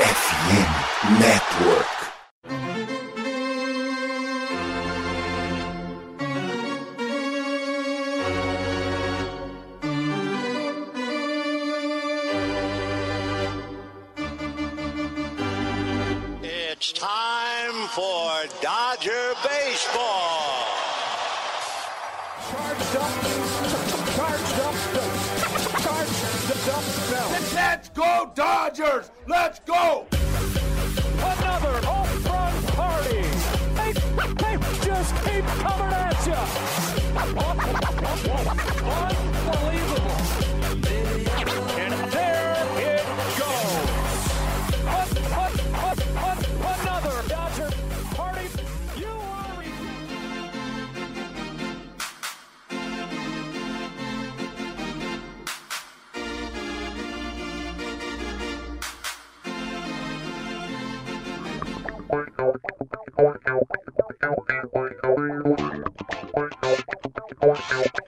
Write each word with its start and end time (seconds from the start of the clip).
FM 0.00 1.20
Network. 1.20 1.86
It's 16.42 16.92
time 16.92 17.88
for 17.88 18.46
Dodger 18.62 19.34
Baseball. 19.44 20.64
Charged 22.48 22.96
up, 22.96 23.12
charged 24.16 24.60
up, 24.60 24.74
charged 25.82 26.70
up, 26.70 26.84
Let's 27.54 27.88
go 27.90 28.32
Dodgers! 28.34 29.09
Let's 29.30 29.60
go! 29.60 30.06
Another 31.18 31.80
home 31.86 32.24
run 32.24 32.62
party. 32.74 33.22
They, 33.76 33.92
they 34.42 34.56
just 34.84 35.14
keep 35.24 35.44
coming 35.62 35.92
at 35.92 36.26
you. 36.26 36.34
Unbelievable. 39.54 39.99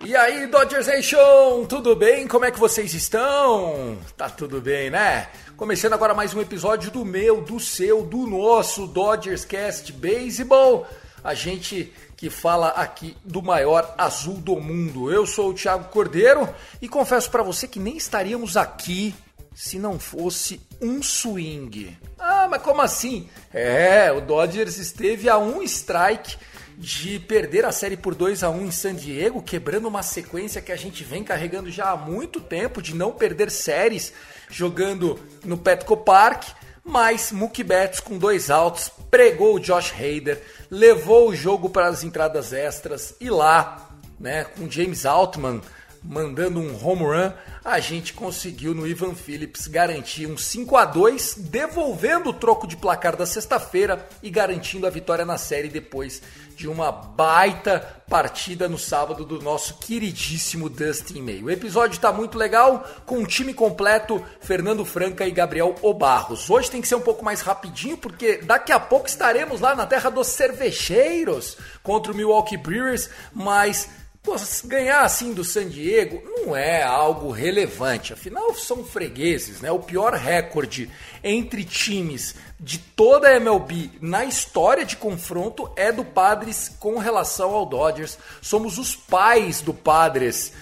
E 0.04 0.16
aí, 0.16 0.46
Dodgers 0.46 0.86
Nation, 0.86 1.64
tudo 1.68 1.94
bem? 1.94 2.26
Como 2.26 2.44
é 2.44 2.50
que 2.50 2.58
vocês 2.58 2.94
estão? 2.94 3.98
Tá 4.16 4.28
tudo 4.28 4.60
bem, 4.60 4.90
né? 4.90 5.28
Começando 5.56 5.92
agora 5.92 6.14
mais 6.14 6.34
um 6.34 6.40
episódio 6.40 6.90
do 6.90 7.04
meu, 7.04 7.42
do 7.42 7.60
seu, 7.60 8.02
do 8.02 8.26
nosso 8.26 8.86
Dodgers 8.86 9.44
Cast 9.44 9.92
Baseball. 9.92 10.86
A 11.22 11.34
gente 11.34 11.92
que 12.16 12.30
fala 12.30 12.68
aqui 12.68 13.16
do 13.24 13.42
maior 13.42 13.94
azul 13.98 14.34
do 14.34 14.60
mundo. 14.60 15.10
Eu 15.10 15.26
sou 15.26 15.50
o 15.50 15.54
Thiago 15.54 15.88
Cordeiro 15.90 16.48
e 16.80 16.88
confesso 16.88 17.30
pra 17.30 17.42
você 17.42 17.66
que 17.66 17.80
nem 17.80 17.96
estaríamos 17.96 18.56
aqui 18.56 19.14
se 19.54 19.78
não 19.78 19.98
fosse 19.98 20.60
um 20.80 21.02
swing. 21.02 21.96
Ah, 22.18 22.46
mas 22.48 22.62
como 22.62 22.80
assim? 22.80 23.28
É, 23.52 24.10
o 24.12 24.20
Dodgers 24.20 24.78
esteve 24.78 25.28
a 25.28 25.36
um 25.36 25.62
strike 25.62 26.36
de 26.82 27.20
perder 27.20 27.64
a 27.64 27.70
série 27.70 27.96
por 27.96 28.12
2 28.12 28.42
a 28.42 28.50
1 28.50 28.66
em 28.66 28.70
San 28.72 28.92
Diego, 28.96 29.40
quebrando 29.40 29.86
uma 29.86 30.02
sequência 30.02 30.60
que 30.60 30.72
a 30.72 30.76
gente 30.76 31.04
vem 31.04 31.22
carregando 31.22 31.70
já 31.70 31.90
há 31.90 31.96
muito 31.96 32.40
tempo 32.40 32.82
de 32.82 32.92
não 32.92 33.12
perder 33.12 33.52
séries 33.52 34.12
jogando 34.50 35.16
no 35.44 35.56
Petco 35.56 35.96
Park. 35.96 36.48
Mas 36.84 37.30
Mookie 37.30 37.62
Betts 37.62 38.00
com 38.00 38.18
dois 38.18 38.50
altos 38.50 38.90
pregou 39.08 39.54
o 39.54 39.60
Josh 39.60 39.92
Hader, 39.92 40.42
levou 40.68 41.28
o 41.28 41.36
jogo 41.36 41.70
para 41.70 41.86
as 41.86 42.02
entradas 42.02 42.52
extras 42.52 43.14
e 43.20 43.30
lá, 43.30 43.96
né, 44.18 44.42
com 44.42 44.68
James 44.68 45.06
Altman 45.06 45.60
mandando 46.02 46.58
um 46.60 46.84
home 46.84 47.04
run, 47.04 47.32
a 47.64 47.78
gente 47.78 48.12
conseguiu 48.12 48.74
no 48.74 48.86
Ivan 48.86 49.14
Phillips 49.14 49.68
garantir 49.68 50.26
um 50.26 50.36
5 50.36 50.76
a 50.76 50.84
2 50.84 51.36
devolvendo 51.38 52.30
o 52.30 52.34
troco 52.34 52.66
de 52.66 52.76
placar 52.76 53.16
da 53.16 53.24
sexta-feira 53.24 54.06
e 54.22 54.28
garantindo 54.30 54.86
a 54.86 54.90
vitória 54.90 55.24
na 55.24 55.38
série 55.38 55.68
depois 55.68 56.20
de 56.56 56.68
uma 56.68 56.92
baita 56.92 57.80
partida 58.08 58.68
no 58.68 58.78
sábado 58.78 59.24
do 59.24 59.40
nosso 59.40 59.78
queridíssimo 59.78 60.68
Dustin 60.68 61.22
May. 61.22 61.42
O 61.42 61.50
episódio 61.50 61.94
está 61.94 62.12
muito 62.12 62.36
legal, 62.36 62.86
com 63.06 63.18
um 63.18 63.24
time 63.24 63.54
completo, 63.54 64.22
Fernando 64.40 64.84
Franca 64.84 65.26
e 65.26 65.30
Gabriel 65.30 65.74
Obarros. 65.80 66.50
Hoje 66.50 66.70
tem 66.70 66.80
que 66.80 66.88
ser 66.88 66.94
um 66.94 67.00
pouco 67.00 67.24
mais 67.24 67.40
rapidinho, 67.40 67.96
porque 67.96 68.38
daqui 68.38 68.70
a 68.70 68.78
pouco 68.78 69.08
estaremos 69.08 69.60
lá 69.60 69.74
na 69.74 69.86
terra 69.86 70.10
dos 70.10 70.26
cervejeiros 70.26 71.56
contra 71.82 72.12
o 72.12 72.14
Milwaukee 72.14 72.56
Brewers, 72.56 73.08
mas 73.32 73.88
Pô, 74.22 74.36
ganhar 74.66 75.00
assim 75.00 75.34
do 75.34 75.42
San 75.42 75.68
Diego 75.68 76.22
não 76.24 76.54
é 76.54 76.80
algo 76.80 77.32
relevante, 77.32 78.12
afinal 78.12 78.54
são 78.54 78.84
fregueses, 78.84 79.60
né? 79.60 79.72
O 79.72 79.80
pior 79.80 80.14
recorde 80.14 80.88
entre 81.24 81.64
times 81.64 82.36
de 82.60 82.78
toda 82.78 83.26
a 83.26 83.34
MLB 83.34 83.90
na 84.00 84.24
história 84.24 84.84
de 84.84 84.96
confronto 84.96 85.68
é 85.74 85.90
do 85.90 86.04
Padres 86.04 86.70
com 86.78 86.98
relação 86.98 87.50
ao 87.50 87.66
Dodgers. 87.66 88.16
Somos 88.40 88.78
os 88.78 88.94
pais 88.94 89.60
do 89.60 89.74
Padres, 89.74 90.52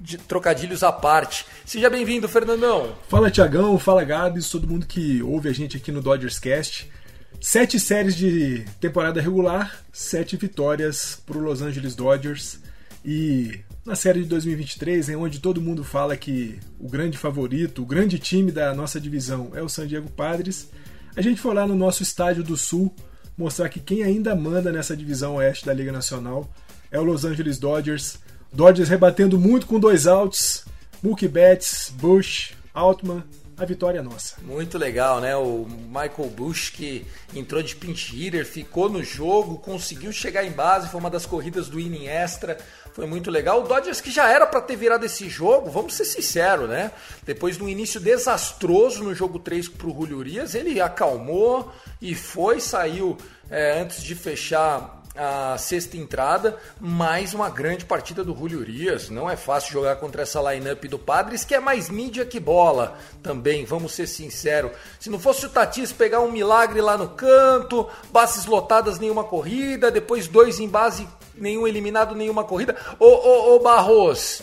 de 0.00 0.16
trocadilhos 0.16 0.82
à 0.82 0.90
parte. 0.90 1.44
Seja 1.66 1.90
bem-vindo, 1.90 2.26
Fernandão. 2.26 2.96
Fala 3.06 3.30
Tiagão, 3.30 3.78
fala 3.78 4.02
Gabs, 4.02 4.48
todo 4.48 4.66
mundo 4.66 4.86
que 4.86 5.22
ouve 5.22 5.50
a 5.50 5.52
gente 5.52 5.76
aqui 5.76 5.92
no 5.92 6.00
Dodgers 6.00 6.38
Cast. 6.38 6.90
Sete 7.38 7.78
séries 7.78 8.16
de 8.16 8.64
temporada 8.80 9.20
regular, 9.20 9.84
sete 9.92 10.38
vitórias 10.38 11.20
para 11.26 11.36
o 11.36 11.40
Los 11.42 11.60
Angeles 11.60 11.94
Dodgers. 11.94 12.69
E 13.04 13.60
na 13.84 13.94
série 13.94 14.22
de 14.22 14.28
2023, 14.28 15.08
em 15.08 15.16
onde 15.16 15.40
todo 15.40 15.60
mundo 15.60 15.82
fala 15.82 16.16
que 16.16 16.58
o 16.78 16.88
grande 16.88 17.16
favorito, 17.16 17.82
o 17.82 17.86
grande 17.86 18.18
time 18.18 18.52
da 18.52 18.74
nossa 18.74 19.00
divisão 19.00 19.52
é 19.54 19.62
o 19.62 19.68
San 19.68 19.86
Diego 19.86 20.10
Padres, 20.10 20.70
a 21.16 21.22
gente 21.22 21.40
foi 21.40 21.54
lá 21.54 21.66
no 21.66 21.74
nosso 21.74 22.02
estádio 22.02 22.44
do 22.44 22.56
Sul 22.56 22.94
mostrar 23.36 23.68
que 23.68 23.80
quem 23.80 24.02
ainda 24.02 24.36
manda 24.36 24.70
nessa 24.70 24.96
divisão 24.96 25.36
oeste 25.36 25.64
da 25.64 25.72
Liga 25.72 25.90
Nacional 25.90 26.48
é 26.90 27.00
o 27.00 27.02
Los 27.02 27.24
Angeles 27.24 27.58
Dodgers. 27.58 28.18
Dodgers 28.52 28.88
rebatendo 28.88 29.38
muito 29.38 29.66
com 29.66 29.80
dois 29.80 30.06
outs, 30.06 30.64
Mookie 31.02 31.26
Betts, 31.26 31.92
Bush, 31.96 32.52
Altman, 32.74 33.24
a 33.60 33.64
vitória 33.66 33.98
é 33.98 34.02
nossa. 34.02 34.36
Muito 34.40 34.78
legal, 34.78 35.20
né? 35.20 35.36
O 35.36 35.66
Michael 35.66 36.30
Bush 36.34 36.70
que 36.70 37.06
entrou 37.34 37.62
de 37.62 37.76
pinch 37.76 38.16
hitter, 38.16 38.46
ficou 38.46 38.88
no 38.88 39.04
jogo, 39.04 39.58
conseguiu 39.58 40.10
chegar 40.12 40.44
em 40.44 40.50
base, 40.50 40.88
foi 40.88 40.98
uma 40.98 41.10
das 41.10 41.26
corridas 41.26 41.68
do 41.68 41.78
inning 41.78 42.06
extra, 42.06 42.56
foi 42.92 43.06
muito 43.06 43.30
legal. 43.30 43.62
O 43.62 43.68
Dodgers 43.68 44.00
que 44.00 44.10
já 44.10 44.28
era 44.28 44.46
para 44.46 44.60
ter 44.60 44.76
virado 44.76 45.04
esse 45.04 45.28
jogo, 45.28 45.70
vamos 45.70 45.94
ser 45.94 46.04
sinceros, 46.04 46.68
né? 46.68 46.90
Depois 47.24 47.56
de 47.56 47.64
um 47.64 47.68
início 47.68 48.00
desastroso 48.00 49.02
no 49.02 49.14
jogo 49.14 49.38
3 49.38 49.68
pro 49.68 49.90
Julio 49.90 50.18
Urias, 50.18 50.54
ele 50.54 50.80
acalmou 50.80 51.72
e 52.00 52.14
foi, 52.14 52.60
saiu 52.60 53.16
é, 53.50 53.80
antes 53.80 54.02
de 54.02 54.14
fechar 54.14 55.00
a 55.16 55.58
sexta 55.58 55.96
entrada, 55.96 56.56
mais 56.78 57.34
uma 57.34 57.50
grande 57.50 57.84
partida 57.84 58.22
do 58.22 58.34
Julio 58.34 58.60
Urias. 58.60 59.10
Não 59.10 59.28
é 59.28 59.36
fácil 59.36 59.72
jogar 59.72 59.96
contra 59.96 60.22
essa 60.22 60.40
lineup 60.40 60.84
do 60.84 60.98
Padres, 60.98 61.44
que 61.44 61.54
é 61.54 61.60
mais 61.60 61.90
mídia 61.90 62.24
que 62.24 62.38
bola 62.38 62.96
também, 63.22 63.64
vamos 63.64 63.92
ser 63.92 64.06
sinceros. 64.06 64.72
Se 64.98 65.10
não 65.10 65.18
fosse 65.18 65.46
o 65.46 65.48
Tatis 65.48 65.92
pegar 65.92 66.20
um 66.20 66.30
milagre 66.30 66.80
lá 66.80 66.96
no 66.96 67.08
canto, 67.08 67.88
bases 68.12 68.46
lotadas, 68.46 68.98
nenhuma 68.98 69.24
corrida, 69.24 69.90
depois 69.90 70.28
dois 70.28 70.60
em 70.60 70.68
base, 70.68 71.06
nenhum 71.40 71.66
eliminado, 71.66 72.14
nenhuma 72.14 72.44
corrida. 72.44 72.76
Ô, 72.98 73.06
ô, 73.06 73.56
ô 73.56 73.60
Barros, 73.60 74.42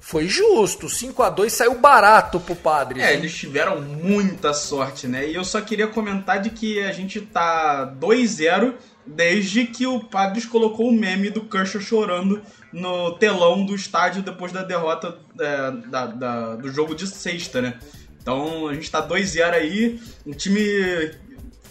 foi 0.00 0.26
justo, 0.28 0.88
5 0.88 1.22
a 1.22 1.30
2 1.30 1.50
saiu 1.52 1.78
barato 1.78 2.38
pro 2.40 2.54
Padres. 2.54 3.02
É, 3.02 3.12
hein? 3.12 3.18
eles 3.20 3.34
tiveram 3.34 3.80
muita 3.80 4.52
sorte, 4.52 5.06
né? 5.08 5.26
E 5.28 5.34
eu 5.34 5.44
só 5.44 5.60
queria 5.62 5.86
comentar 5.86 6.42
de 6.42 6.50
que 6.50 6.80
a 6.82 6.92
gente 6.92 7.20
tá 7.22 7.94
2-0 7.98 8.74
desde 9.06 9.66
que 9.66 9.86
o 9.86 10.00
Padres 10.00 10.44
colocou 10.46 10.88
o 10.88 10.92
meme 10.92 11.28
do 11.30 11.42
Kershaw 11.44 11.80
chorando 11.80 12.40
no 12.72 13.12
telão 13.18 13.64
do 13.64 13.74
estádio 13.74 14.22
depois 14.22 14.50
da 14.52 14.62
derrota 14.62 15.16
é, 15.38 15.70
da- 15.88 16.06
da- 16.06 16.56
do 16.56 16.70
jogo 16.72 16.94
de 16.94 17.06
sexta, 17.06 17.60
né? 17.62 17.78
Então 18.20 18.68
a 18.68 18.72
gente 18.74 18.90
tá 18.90 19.02
2-0 19.06 19.52
aí, 19.52 20.00
o 20.24 20.34
time 20.34 20.62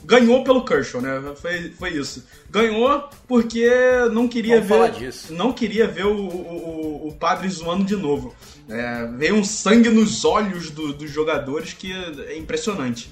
ganhou 0.04 0.44
pelo 0.44 0.64
Kershaw, 0.66 1.02
né? 1.02 1.22
Foi, 1.36 1.72
foi 1.72 1.90
isso. 1.92 2.26
Ganhou 2.50 3.10
porque 3.28 3.70
não 4.12 4.28
queria 4.28 4.56
Vamos 4.56 4.70
falar 4.70 4.92
ver 4.92 5.00
disso. 5.08 5.34
não 5.34 5.52
queria 5.54 5.88
ver 5.88 6.06
o, 6.06 6.16
o, 6.16 7.06
o- 7.06 7.08
o 7.10 7.14
padre 7.14 7.48
zoando 7.50 7.84
de 7.84 7.96
novo. 7.96 8.36
É, 8.70 9.06
veio 9.18 9.36
um 9.36 9.44
sangue 9.44 9.90
nos 9.90 10.24
olhos 10.24 10.70
do- 10.70 10.94
dos 10.94 11.10
jogadores 11.12 11.74
que 11.74 11.92
é 12.28 12.38
impressionante. 12.38 13.12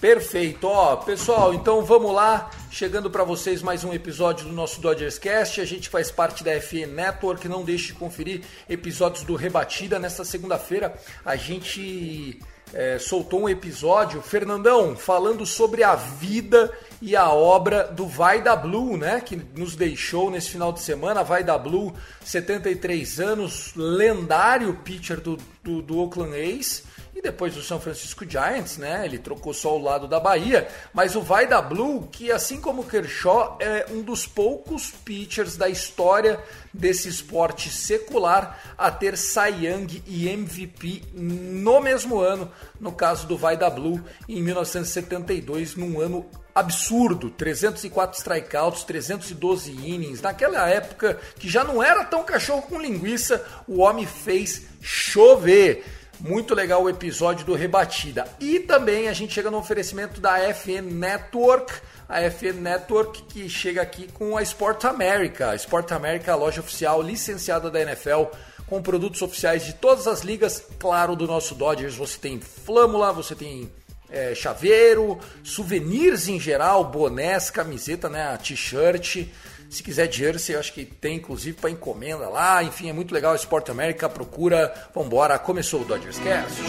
Perfeito, 0.00 0.66
ó, 0.66 0.94
pessoal, 0.96 1.54
então 1.54 1.82
vamos 1.82 2.12
lá, 2.14 2.50
chegando 2.70 3.10
para 3.10 3.24
vocês 3.24 3.62
mais 3.62 3.82
um 3.82 3.94
episódio 3.94 4.44
do 4.46 4.52
nosso 4.52 4.78
Dodgers 4.78 5.18
Cast. 5.18 5.58
A 5.58 5.64
gente 5.64 5.88
faz 5.88 6.10
parte 6.10 6.44
da 6.44 6.52
FN 6.60 6.86
Network, 6.94 7.48
não 7.48 7.64
deixe 7.64 7.86
de 7.88 7.92
conferir 7.94 8.42
episódios 8.68 9.24
do 9.24 9.34
Rebatida. 9.34 9.98
Nesta 9.98 10.22
segunda-feira 10.22 10.94
a 11.24 11.34
gente 11.34 12.38
é, 12.72 12.98
soltou 12.98 13.42
um 13.42 13.48
episódio, 13.48 14.20
Fernandão, 14.20 14.96
falando 14.96 15.46
sobre 15.46 15.82
a 15.82 15.94
vida 15.94 16.72
e 17.00 17.14
a 17.14 17.30
obra 17.30 17.84
do 17.84 18.06
Vai 18.06 18.42
da 18.42 18.56
Blue, 18.56 18.96
né? 18.96 19.20
Que 19.20 19.36
nos 19.54 19.76
deixou 19.76 20.30
nesse 20.30 20.50
final 20.50 20.72
de 20.72 20.80
semana. 20.80 21.22
Vai 21.22 21.44
da 21.44 21.56
Blue, 21.56 21.94
73 22.24 23.20
anos, 23.20 23.72
lendário 23.76 24.74
pitcher 24.84 25.20
do, 25.20 25.38
do, 25.62 25.80
do 25.82 25.98
Oakland 25.98 26.34
A's 26.34 26.82
e 27.16 27.22
depois 27.22 27.56
o 27.56 27.62
São 27.62 27.80
Francisco 27.80 28.28
Giants, 28.28 28.76
né? 28.76 29.06
Ele 29.06 29.16
trocou 29.16 29.54
só 29.54 29.74
o 29.74 29.82
lado 29.82 30.06
da 30.06 30.20
Bahia, 30.20 30.68
mas 30.92 31.16
o 31.16 31.22
Vai 31.22 31.46
da 31.46 31.62
Blue, 31.62 32.06
que 32.12 32.30
assim 32.30 32.60
como 32.60 32.84
Kershaw 32.84 33.56
é 33.58 33.86
um 33.90 34.02
dos 34.02 34.26
poucos 34.26 34.90
pitchers 34.90 35.56
da 35.56 35.66
história 35.66 36.38
desse 36.74 37.08
esporte 37.08 37.70
secular 37.70 38.60
a 38.76 38.90
ter 38.90 39.16
Cy 39.16 39.64
Young 39.64 40.02
e 40.06 40.28
MVP 40.28 41.04
no 41.14 41.80
mesmo 41.80 42.18
ano, 42.18 42.52
no 42.78 42.92
caso 42.92 43.26
do 43.26 43.38
Vai 43.38 43.56
da 43.56 43.70
Blue 43.70 44.04
em 44.28 44.42
1972, 44.42 45.74
num 45.74 45.98
ano 45.98 46.26
absurdo, 46.54 47.30
304 47.30 48.18
strikeouts, 48.18 48.84
312 48.84 49.70
innings. 49.72 50.20
Naquela 50.20 50.68
época 50.68 51.18
que 51.38 51.48
já 51.48 51.64
não 51.64 51.82
era 51.82 52.04
tão 52.04 52.24
cachorro 52.24 52.60
com 52.62 52.78
linguiça, 52.78 53.42
o 53.66 53.80
homem 53.80 54.04
fez 54.06 54.64
chover. 54.82 55.82
Muito 56.20 56.54
legal 56.54 56.82
o 56.82 56.88
episódio 56.88 57.44
do 57.44 57.54
Rebatida. 57.54 58.26
E 58.40 58.60
também 58.60 59.08
a 59.08 59.12
gente 59.12 59.34
chega 59.34 59.50
no 59.50 59.58
oferecimento 59.58 60.20
da 60.20 60.38
FN 60.54 60.90
Network, 60.90 61.72
a 62.08 62.20
FN 62.30 62.60
Network 62.60 63.22
que 63.24 63.48
chega 63.48 63.82
aqui 63.82 64.08
com 64.12 64.36
a 64.36 64.42
Sport 64.42 64.84
America. 64.84 65.54
Sport 65.56 65.92
America, 65.92 66.32
a 66.32 66.36
loja 66.36 66.60
oficial 66.60 67.02
licenciada 67.02 67.70
da 67.70 67.80
NFL, 67.82 68.24
com 68.66 68.80
produtos 68.80 69.20
oficiais 69.22 69.64
de 69.64 69.74
todas 69.74 70.06
as 70.06 70.22
ligas. 70.22 70.62
Claro, 70.78 71.14
do 71.14 71.26
nosso 71.26 71.54
Dodgers 71.54 71.96
você 71.96 72.18
tem 72.18 72.40
flâmula, 72.40 73.12
você 73.12 73.34
tem 73.34 73.70
é, 74.10 74.34
chaveiro, 74.34 75.18
souvenirs 75.42 76.28
em 76.28 76.40
geral, 76.40 76.84
bonés, 76.84 77.50
camiseta, 77.50 78.08
né, 78.08 78.36
t-shirt. 78.38 79.26
Se 79.68 79.82
quiser 79.82 80.12
jersey, 80.12 80.54
eu 80.54 80.60
acho 80.60 80.72
que 80.72 80.84
tem 80.84 81.16
inclusive 81.16 81.56
para 81.58 81.70
encomenda 81.70 82.28
lá. 82.28 82.62
Enfim, 82.62 82.88
é 82.88 82.92
muito 82.92 83.12
legal. 83.12 83.34
Sport 83.34 83.68
América, 83.70 84.08
procura. 84.08 84.72
Vambora, 84.94 85.38
começou 85.38 85.82
o 85.82 85.84
Dodgers 85.84 86.18
Cast. 86.18 86.60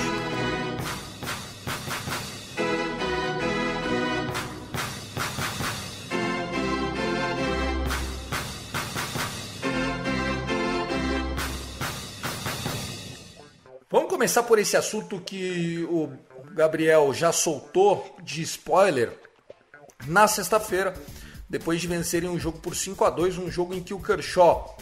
Vamos 13.89 14.09
começar 14.09 14.43
por 14.43 14.59
esse 14.59 14.75
assunto 14.75 15.21
que 15.21 15.87
o 15.89 16.11
Gabriel 16.51 17.13
já 17.13 17.31
soltou 17.31 18.17
de 18.21 18.41
spoiler 18.41 19.13
na 20.05 20.27
sexta-feira 20.27 20.93
depois 21.49 21.81
de 21.81 21.87
vencerem 21.87 22.29
um 22.29 22.39
jogo 22.39 22.59
por 22.59 22.75
5 22.75 23.03
a 23.05 23.09
2 23.09 23.37
um 23.37 23.49
jogo 23.49 23.73
em 23.73 23.81
que 23.81 23.93
o 23.93 23.99
Kershaw 23.99 24.77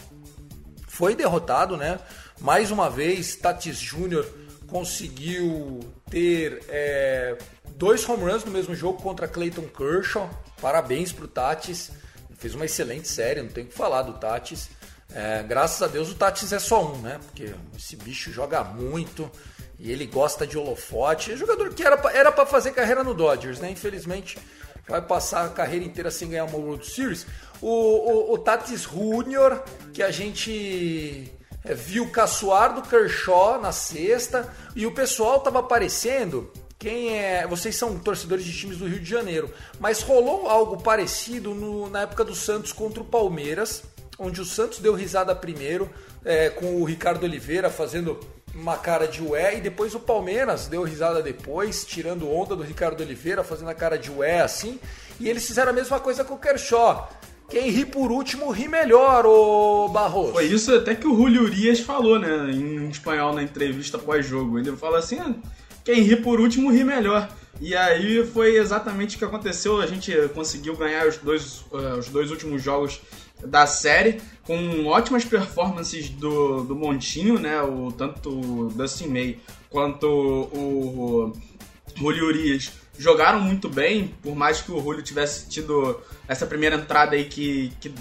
foi 0.88 1.14
derrotado, 1.14 1.76
né? 1.76 2.00
Mais 2.40 2.70
uma 2.70 2.88
vez, 2.88 3.36
Tatis 3.36 3.78
Jr. 3.78 4.24
conseguiu 4.66 5.80
ter 6.10 6.62
é, 6.68 7.36
dois 7.76 8.06
home 8.08 8.24
runs 8.24 8.44
no 8.44 8.50
mesmo 8.50 8.74
jogo 8.74 9.02
contra 9.02 9.28
Clayton 9.28 9.68
Kershaw. 9.68 10.28
Parabéns 10.60 11.12
pro 11.12 11.28
Tatis. 11.28 11.90
Fez 12.38 12.54
uma 12.54 12.64
excelente 12.64 13.08
série, 13.08 13.42
não 13.42 13.50
tem 13.50 13.64
o 13.64 13.66
que 13.68 13.74
falar 13.74 14.02
do 14.02 14.14
Tatis. 14.14 14.70
É, 15.14 15.42
graças 15.42 15.80
a 15.82 15.86
Deus 15.86 16.10
o 16.10 16.14
Tatis 16.14 16.52
é 16.52 16.58
só 16.58 16.84
um, 16.84 16.98
né? 17.00 17.20
Porque 17.26 17.54
esse 17.76 17.96
bicho 17.96 18.32
joga 18.32 18.64
muito 18.64 19.30
e 19.78 19.92
ele 19.92 20.06
gosta 20.06 20.46
de 20.46 20.58
holofote. 20.58 21.32
É 21.32 21.36
jogador 21.36 21.72
que 21.74 21.82
era 21.82 22.32
para 22.32 22.46
fazer 22.46 22.72
carreira 22.72 23.04
no 23.04 23.14
Dodgers, 23.14 23.60
né? 23.60 23.70
Infelizmente 23.70 24.38
vai 24.88 25.02
passar 25.02 25.46
a 25.46 25.50
carreira 25.50 25.84
inteira 25.84 26.10
sem 26.10 26.30
ganhar 26.30 26.44
uma 26.44 26.58
World 26.58 26.86
Series. 26.86 27.26
O, 27.60 27.68
o, 27.68 28.34
o 28.34 28.38
Tatis 28.38 28.82
Junior, 28.82 29.62
que 29.92 30.02
a 30.02 30.10
gente 30.10 31.32
é, 31.64 31.74
viu 31.74 32.10
caçoar 32.10 32.74
do 32.74 32.82
Kershaw 32.82 33.60
na 33.60 33.72
sexta, 33.72 34.52
e 34.74 34.86
o 34.86 34.92
pessoal 34.92 35.40
tava 35.40 35.60
aparecendo. 35.60 36.50
Quem 36.78 37.18
é. 37.18 37.46
Vocês 37.46 37.74
são 37.74 37.98
torcedores 37.98 38.44
de 38.44 38.56
times 38.56 38.76
do 38.76 38.86
Rio 38.86 39.00
de 39.00 39.08
Janeiro, 39.08 39.50
mas 39.80 40.02
rolou 40.02 40.48
algo 40.48 40.82
parecido 40.82 41.54
no, 41.54 41.88
na 41.88 42.02
época 42.02 42.22
do 42.22 42.34
Santos 42.34 42.72
contra 42.72 43.02
o 43.02 43.06
Palmeiras, 43.06 43.82
onde 44.18 44.40
o 44.40 44.44
Santos 44.44 44.78
deu 44.78 44.94
risada 44.94 45.34
primeiro, 45.34 45.90
é, 46.24 46.50
com 46.50 46.76
o 46.76 46.84
Ricardo 46.84 47.24
Oliveira 47.24 47.70
fazendo 47.70 48.20
uma 48.56 48.76
cara 48.76 49.06
de 49.06 49.22
ué, 49.22 49.58
e 49.58 49.60
depois 49.60 49.94
o 49.94 50.00
Palmeiras 50.00 50.66
deu 50.66 50.82
risada 50.82 51.22
depois, 51.22 51.84
tirando 51.84 52.30
onda 52.30 52.56
do 52.56 52.62
Ricardo 52.62 53.02
Oliveira, 53.02 53.44
fazendo 53.44 53.70
a 53.70 53.74
cara 53.74 53.98
de 53.98 54.10
ué 54.10 54.40
assim, 54.40 54.80
e 55.20 55.28
eles 55.28 55.46
fizeram 55.46 55.70
a 55.70 55.74
mesma 55.74 56.00
coisa 56.00 56.24
com 56.24 56.34
o 56.34 56.38
Kershaw. 56.38 57.10
Quem 57.48 57.70
ri 57.70 57.84
por 57.84 58.10
último 58.10 58.50
ri 58.50 58.66
melhor, 58.66 59.24
ô 59.24 59.88
Barroso. 59.88 60.32
Foi 60.32 60.46
isso 60.46 60.74
até 60.74 60.96
que 60.96 61.06
o 61.06 61.14
Julio 61.14 61.42
Urias 61.42 61.78
falou, 61.78 62.18
né, 62.18 62.50
em 62.50 62.88
espanhol 62.88 63.32
na 63.32 63.42
entrevista 63.42 63.98
pós-jogo. 63.98 64.58
Ele 64.58 64.76
fala 64.76 64.98
assim: 64.98 65.18
ah, 65.20 65.32
quem 65.84 66.02
ri 66.02 66.16
por 66.16 66.40
último 66.40 66.72
ri 66.72 66.82
melhor. 66.82 67.28
E 67.60 67.74
aí 67.74 68.26
foi 68.26 68.56
exatamente 68.56 69.14
o 69.16 69.18
que 69.18 69.24
aconteceu. 69.24 69.80
A 69.80 69.86
gente 69.86 70.12
conseguiu 70.34 70.76
ganhar 70.76 71.06
os 71.06 71.16
dois, 71.18 71.60
uh, 71.70 71.98
os 71.98 72.08
dois 72.08 72.30
últimos 72.30 72.62
jogos 72.62 73.00
da 73.44 73.66
série, 73.66 74.20
com 74.44 74.86
ótimas 74.86 75.24
performances 75.24 76.08
do, 76.08 76.64
do 76.64 76.74
Montinho, 76.74 77.38
né? 77.38 77.60
O, 77.62 77.92
tanto 77.92 78.30
o 78.30 78.68
Dustin 78.68 79.08
May 79.08 79.38
quanto 79.68 80.06
o, 80.06 81.26
o 81.28 81.32
Julio 81.94 82.26
Urias 82.26 82.72
jogaram 82.98 83.40
muito 83.40 83.68
bem, 83.68 84.14
por 84.22 84.34
mais 84.34 84.60
que 84.60 84.72
o 84.72 84.80
Julio 84.80 85.02
tivesse 85.02 85.48
tido 85.48 86.00
essa 86.26 86.46
primeira 86.46 86.76
entrada 86.76 87.14
aí 87.14 87.24
que, 87.24 87.72
que 87.80 87.92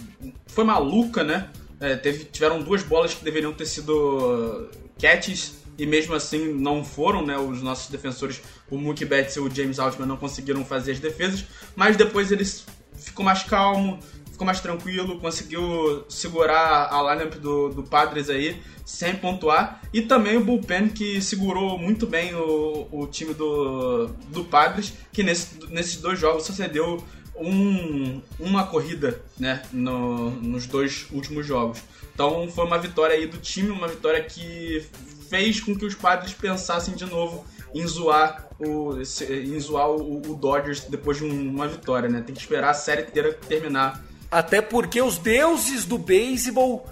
foi 0.48 0.64
maluca, 0.64 1.24
né? 1.24 1.50
É, 1.80 1.96
teve, 1.96 2.24
tiveram 2.26 2.62
duas 2.62 2.84
bolas 2.84 3.14
que 3.14 3.24
deveriam 3.24 3.54
ter 3.54 3.66
sido 3.66 4.70
catches 5.00 5.56
e 5.78 5.86
mesmo 5.86 6.16
assim 6.16 6.54
não 6.54 6.86
foram, 6.86 7.26
né? 7.26 7.38
Os 7.38 7.62
nossos 7.62 7.90
defensores, 7.90 8.42
o 8.70 8.78
Mookie 8.78 9.06
Betts 9.06 9.36
e 9.36 9.40
o 9.40 9.54
James 9.54 9.80
Altman 9.80 10.08
não 10.08 10.18
conseguiram 10.18 10.64
fazer 10.64 10.94
as 10.94 11.00
defesas, 11.00 11.46
mas 11.76 11.98
depois 11.98 12.31
eles 12.31 12.66
ficou 12.98 13.26
mais 13.26 13.44
calmo, 13.44 14.00
ficou 14.36 14.46
mais 14.46 14.60
tranquilo, 14.60 15.20
conseguiu 15.20 16.06
segurar 16.10 16.90
a 16.92 17.14
lineup 17.14 17.36
do, 17.36 17.70
do 17.70 17.84
Padres 17.84 18.30
aí, 18.30 18.62
sem 18.86 19.16
pontuar. 19.16 19.82
E 19.94 20.02
também 20.02 20.36
o 20.36 20.44
Bullpen, 20.44 20.90
que 20.90 21.22
segurou 21.22 21.80
muito 21.80 22.06
bem 22.06 22.36
o, 22.36 22.88
o 22.92 23.08
time 23.08 23.34
do, 23.34 24.08
do 24.28 24.44
Padres, 24.44 24.94
que 25.12 25.24
nesse, 25.24 25.66
nesses 25.70 25.98
dois 25.98 26.20
jogos 26.20 26.46
sucedeu 26.46 27.02
um, 27.38 28.22
uma 28.38 28.68
corrida 28.68 29.22
né, 29.40 29.64
no, 29.72 30.32
nos 30.32 30.68
dois 30.68 31.08
últimos 31.12 31.48
jogos. 31.48 31.80
Então 32.14 32.50
foi 32.50 32.66
uma 32.66 32.78
vitória 32.78 33.16
aí 33.16 33.28
do 33.28 33.38
time, 33.38 33.70
uma 33.70 33.88
vitória 33.88 34.22
que 34.22 34.86
fez 35.30 35.62
com 35.62 35.76
que 35.76 35.86
os 35.86 35.96
Padres 35.96 36.34
pensassem 36.34 36.94
de 36.94 37.06
novo 37.06 37.46
em 37.74 37.86
zoar 37.88 38.50
o, 38.60 38.94
em 39.30 39.60
zoar 39.60 39.90
o, 39.90 40.31
o 40.31 40.36
Dodgers 40.36 40.81
depois 40.81 41.18
de 41.18 41.26
uma 41.26 41.68
vitória, 41.68 42.07
né? 42.07 42.21
Tem 42.21 42.33
que 42.33 42.40
esperar 42.40 42.69
a 42.69 42.74
série 42.74 43.02
inteira 43.02 43.33
terminar 43.33 44.05
até 44.30 44.62
porque 44.62 45.02
os 45.02 45.18
deuses 45.18 45.86
do 45.86 45.98
beisebol 45.98 46.88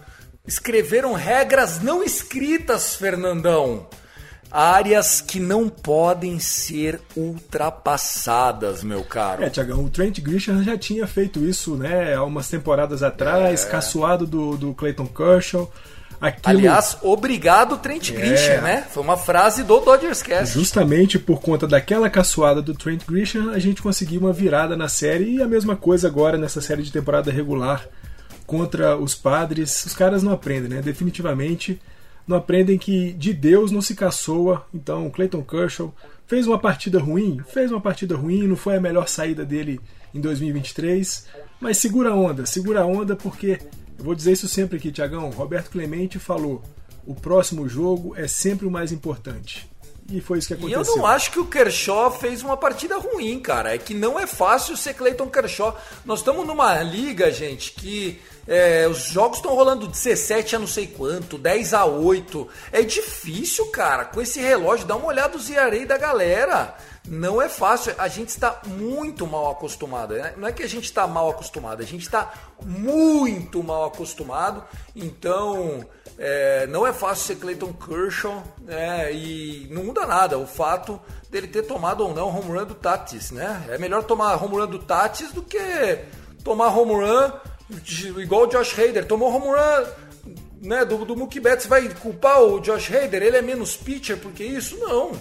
escreveram 0.45 1.13
regras 1.13 1.81
não 1.81 2.03
escritas, 2.03 2.95
Fernandão. 2.95 3.87
Áreas 4.51 5.19
que 5.19 5.39
não 5.39 5.67
podem 5.67 6.39
ser 6.39 7.01
ultrapassadas, 7.15 8.83
meu 8.83 9.03
caro. 9.03 9.43
É, 9.43 9.49
Tiagão, 9.49 9.83
o 9.83 9.89
Trent 9.89 10.19
Grisham 10.19 10.61
já 10.63 10.77
tinha 10.77 11.07
feito 11.07 11.43
isso, 11.43 11.75
né, 11.75 12.13
há 12.13 12.23
umas 12.23 12.49
temporadas 12.49 13.01
atrás, 13.01 13.65
é. 13.65 13.69
caçoado 13.69 14.27
do, 14.27 14.55
do 14.55 14.73
Clayton 14.75 15.07
Kershaw. 15.07 15.71
Aquilo... 16.23 16.57
Aliás, 16.57 16.97
obrigado 17.01 17.77
Trent 17.79 18.11
é. 18.11 18.13
Grisham, 18.13 18.61
né? 18.61 18.87
Foi 18.89 19.03
uma 19.03 19.17
frase 19.17 19.61
do 19.61 19.77
Dodgers 19.81 20.21
Cast. 20.23 20.53
Justamente 20.53 21.19
por 21.19 21.41
conta 21.41 21.67
daquela 21.67 22.09
caçoada 22.09 22.61
do 22.61 22.73
Trent 22.73 23.01
Grisham, 23.05 23.49
a 23.49 23.59
gente 23.59 23.81
conseguiu 23.81 24.21
uma 24.21 24.31
virada 24.31 24.77
na 24.77 24.87
série 24.87 25.35
e 25.35 25.41
a 25.41 25.47
mesma 25.47 25.75
coisa 25.75 26.07
agora 26.07 26.37
nessa 26.37 26.61
série 26.61 26.81
de 26.81 26.93
temporada 26.93 27.29
regular 27.29 27.85
contra 28.47 28.95
os 28.95 29.13
Padres. 29.13 29.85
Os 29.85 29.93
caras 29.93 30.23
não 30.23 30.31
aprendem, 30.31 30.69
né? 30.69 30.81
Definitivamente 30.81 31.77
não 32.25 32.37
aprendem 32.37 32.77
que 32.77 33.11
de 33.11 33.33
Deus 33.33 33.69
não 33.69 33.81
se 33.81 33.93
caçoa. 33.93 34.65
Então, 34.73 35.09
Clayton 35.09 35.43
Kershaw 35.43 35.93
fez 36.25 36.47
uma 36.47 36.57
partida 36.57 36.99
ruim, 36.99 37.41
fez 37.49 37.69
uma 37.69 37.81
partida 37.81 38.15
ruim, 38.15 38.47
não 38.47 38.55
foi 38.55 38.77
a 38.77 38.81
melhor 38.81 39.09
saída 39.09 39.43
dele 39.43 39.77
em 40.15 40.21
2023, 40.21 41.27
mas 41.59 41.77
segura 41.79 42.11
a 42.11 42.15
onda, 42.15 42.45
segura 42.45 42.83
a 42.83 42.85
onda 42.85 43.13
porque 43.13 43.59
eu 43.97 44.03
vou 44.03 44.15
dizer 44.15 44.31
isso 44.31 44.47
sempre 44.47 44.77
aqui, 44.77 44.91
Tiagão. 44.91 45.29
Roberto 45.29 45.69
Clemente 45.71 46.19
falou: 46.19 46.61
o 47.05 47.13
próximo 47.13 47.67
jogo 47.67 48.13
é 48.15 48.27
sempre 48.27 48.65
o 48.65 48.71
mais 48.71 48.91
importante. 48.91 49.69
E 50.11 50.19
foi 50.19 50.39
isso 50.39 50.47
que 50.47 50.53
aconteceu. 50.53 50.81
E 50.81 50.87
eu 50.87 50.97
não 50.97 51.05
acho 51.05 51.31
que 51.31 51.39
o 51.39 51.45
Kershaw 51.45 52.11
fez 52.11 52.43
uma 52.43 52.57
partida 52.57 52.97
ruim, 52.97 53.39
cara. 53.39 53.73
É 53.73 53.77
que 53.77 53.93
não 53.93 54.19
é 54.19 54.27
fácil 54.27 54.75
ser 54.75 54.93
Clayton 54.93 55.27
Kershaw. 55.29 55.77
Nós 56.05 56.19
estamos 56.19 56.45
numa 56.45 56.81
liga, 56.81 57.31
gente, 57.31 57.71
que 57.71 58.19
é, 58.45 58.85
os 58.87 59.05
jogos 59.05 59.37
estão 59.37 59.55
rolando 59.55 59.87
17 59.87 60.55
a 60.55 60.59
não 60.59 60.67
sei 60.67 60.87
quanto, 60.87 61.37
10 61.37 61.73
a 61.73 61.85
8. 61.85 62.47
É 62.71 62.81
difícil, 62.81 63.67
cara, 63.67 64.05
com 64.05 64.21
esse 64.21 64.39
relógio. 64.41 64.85
Dá 64.85 64.95
uma 64.95 65.07
olhada 65.07 65.37
no 65.37 65.41
Ziarei 65.41 65.85
da 65.85 65.97
galera. 65.97 66.75
Não 67.07 67.41
é 67.41 67.49
fácil, 67.49 67.93
a 67.97 68.07
gente 68.07 68.29
está 68.29 68.61
muito 68.65 69.27
mal 69.27 69.51
acostumado. 69.51 70.13
Né? 70.13 70.33
Não 70.37 70.47
é 70.47 70.51
que 70.51 70.63
a 70.63 70.69
gente 70.69 70.85
está 70.85 71.05
mal 71.05 71.29
acostumado, 71.29 71.81
a 71.81 71.85
gente 71.85 72.03
está 72.03 72.31
muito 72.65 73.61
mal 73.63 73.85
acostumado. 73.85 74.63
Então, 74.95 75.85
É, 76.15 76.67
não 76.67 76.85
é 76.85 76.93
fácil 76.93 77.25
ser 77.25 77.35
Clayton 77.37 77.73
Kershaw 77.73 78.43
né, 78.61 79.11
e 79.11 79.67
não 79.71 79.85
muda 79.85 80.05
nada 80.05 80.37
o 80.37 80.45
fato 80.45 81.01
dele 81.31 81.47
ter 81.47 81.63
tomado 81.63 82.01
ou 82.05 82.13
não 82.13 82.27
home 82.27 82.51
run 82.59 82.65
do 82.65 82.75
Tatis, 82.75 83.31
né? 83.31 83.65
É 83.67 83.79
melhor 83.79 84.03
tomar 84.03 84.35
home 84.35 84.57
run 84.57 84.67
do 84.67 84.77
Tatis 84.77 85.31
do 85.31 85.41
que 85.41 85.57
tomar 86.43 86.67
home 86.67 86.93
run 86.93 87.31
igual 88.21 88.43
o 88.43 88.47
Josh 88.47 88.77
Hader. 88.77 89.07
Tomou 89.07 89.33
home 89.33 89.47
run 89.47 89.85
né, 90.61 90.85
do, 90.85 91.03
do 91.03 91.15
Mookie 91.15 91.39
Betts, 91.39 91.65
vai 91.65 91.89
culpar 91.89 92.41
o 92.43 92.59
Josh 92.59 92.91
Hader? 92.93 93.23
Ele 93.23 93.37
é 93.37 93.41
menos 93.41 93.75
pitcher 93.75 94.17
porque 94.17 94.43
isso? 94.43 94.77
Não. 94.77 95.11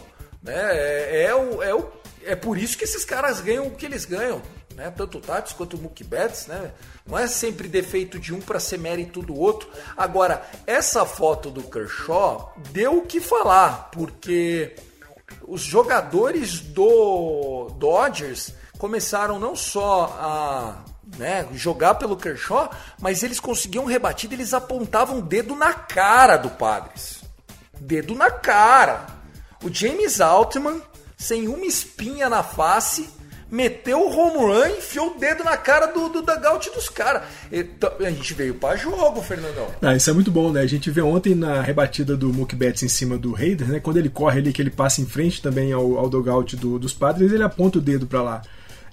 Né? 0.43 0.55
É, 0.55 1.25
é, 1.25 1.35
o, 1.35 1.63
é, 1.63 1.75
o, 1.75 1.89
é 2.25 2.35
por 2.35 2.59
isso 2.59 2.77
que 2.77 2.85
esses 2.85 3.05
caras 3.05 3.41
ganham 3.41 3.67
o 3.67 3.71
que 3.71 3.87
eles 3.87 4.05
ganham. 4.05 4.43
Né? 4.75 4.91
Tanto 4.91 5.19
o 5.19 5.21
Tatis 5.21 5.53
quanto 5.53 5.77
o 5.77 5.81
Mookie 5.81 6.05
Betts, 6.05 6.47
né? 6.47 6.73
Não 7.07 7.19
é 7.19 7.27
sempre 7.27 7.69
defeito 7.69 8.19
de 8.19 8.35
um 8.35 8.41
para 8.41 8.59
ser 8.59 8.79
mérito 8.79 9.21
do 9.21 9.39
outro. 9.39 9.69
Agora, 9.97 10.43
essa 10.67 11.05
foto 11.05 11.51
do 11.51 11.63
Kershaw 11.63 12.55
deu 12.71 12.99
o 12.99 13.07
que 13.07 13.21
falar, 13.21 13.91
porque 13.91 14.75
os 15.47 15.61
jogadores 15.61 16.61
do 16.61 17.71
Dodgers 17.77 18.55
começaram 18.79 19.39
não 19.39 19.55
só 19.55 20.17
a 20.19 20.85
né, 21.19 21.47
jogar 21.53 21.97
pelo 21.97 22.17
Kershaw, 22.17 22.71
mas 23.01 23.23
eles 23.23 23.41
conseguiam 23.41 23.85
rebatida, 23.85 24.35
eles 24.35 24.55
apontavam 24.55 25.19
o 25.19 25.23
dedo 25.23 25.55
na 25.55 25.75
cara 25.75 26.37
do 26.37 26.51
Padres. 26.51 27.21
Dedo 27.79 28.15
na 28.15 28.31
cara. 28.31 29.07
O 29.63 29.73
James 29.73 30.21
Altman, 30.21 30.81
sem 31.17 31.47
uma 31.47 31.65
espinha 31.65 32.29
na 32.29 32.43
face, 32.43 33.09
meteu 33.49 34.01
o 34.01 34.11
home 34.11 34.39
run 34.39 34.67
e 34.67 34.79
enfiou 34.79 35.15
o 35.15 35.19
dedo 35.19 35.45
na 35.45 35.57
cara 35.57 35.87
do, 35.87 36.09
do 36.09 36.23
dugout 36.23 36.71
dos 36.75 36.89
caras. 36.89 37.23
A 38.01 38.11
gente 38.11 38.35
veio 38.35 38.55
para 38.55 38.77
jogo, 38.77 39.23
Fernandão. 39.23 39.69
Ah, 39.81 39.95
isso 39.95 40.11
é 40.11 40.13
muito 40.13 40.31
bom, 40.31 40.51
né? 40.51 40.63
A 40.63 40.67
gente 40.67 40.91
vê 40.91 41.03
ontem 41.03 41.35
na 41.35 41.61
rebatida 41.61 42.17
do 42.17 42.33
Mookie 42.33 42.57
Betts 42.57 42.83
em 42.83 42.89
cima 42.89 43.17
do 43.17 43.33
Raider, 43.33 43.69
né? 43.69 43.79
Quando 43.79 43.99
ele 43.99 44.09
corre 44.09 44.41
ali, 44.41 44.53
que 44.53 44.63
ele 44.63 44.71
passa 44.71 45.01
em 45.01 45.07
frente 45.07 45.41
também 45.41 45.73
ao, 45.73 45.99
ao 45.99 46.09
dugout 46.09 46.57
do, 46.57 46.79
dos 46.79 46.95
padres, 46.95 47.31
ele 47.31 47.43
aponta 47.43 47.79
o 47.79 47.83
dedo 47.83 48.07
para 48.07 48.23
lá. 48.23 48.43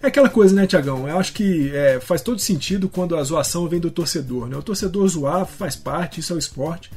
É 0.02 0.08
aquela 0.08 0.30
coisa, 0.30 0.54
né, 0.54 0.68
Tiagão? 0.68 1.08
Eu 1.08 1.18
acho 1.18 1.34
que 1.34 1.76
é, 1.76 2.00
faz 2.00 2.22
todo 2.22 2.40
sentido 2.40 2.88
quando 2.88 3.18
a 3.18 3.24
zoação 3.24 3.68
vem 3.68 3.80
do 3.80 3.90
torcedor, 3.90 4.48
né? 4.48 4.56
O 4.56 4.62
torcedor 4.64 5.08
zoar 5.08 5.46
faz 5.46 5.76
parte, 5.76 6.20
isso 6.20 6.32
é 6.32 6.36
o 6.36 6.40
esporte. 6.40 6.92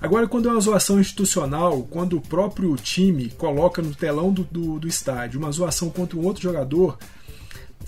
Agora, 0.00 0.26
quando 0.26 0.48
é 0.48 0.52
uma 0.52 0.60
zoação 0.60 0.98
institucional, 0.98 1.82
quando 1.90 2.16
o 2.16 2.20
próprio 2.20 2.74
time 2.76 3.28
coloca 3.30 3.82
no 3.82 3.94
telão 3.94 4.32
do, 4.32 4.44
do, 4.44 4.78
do 4.78 4.88
estádio 4.88 5.38
uma 5.38 5.52
zoação 5.52 5.90
contra 5.90 6.16
um 6.16 6.24
outro 6.24 6.42
jogador, 6.42 6.98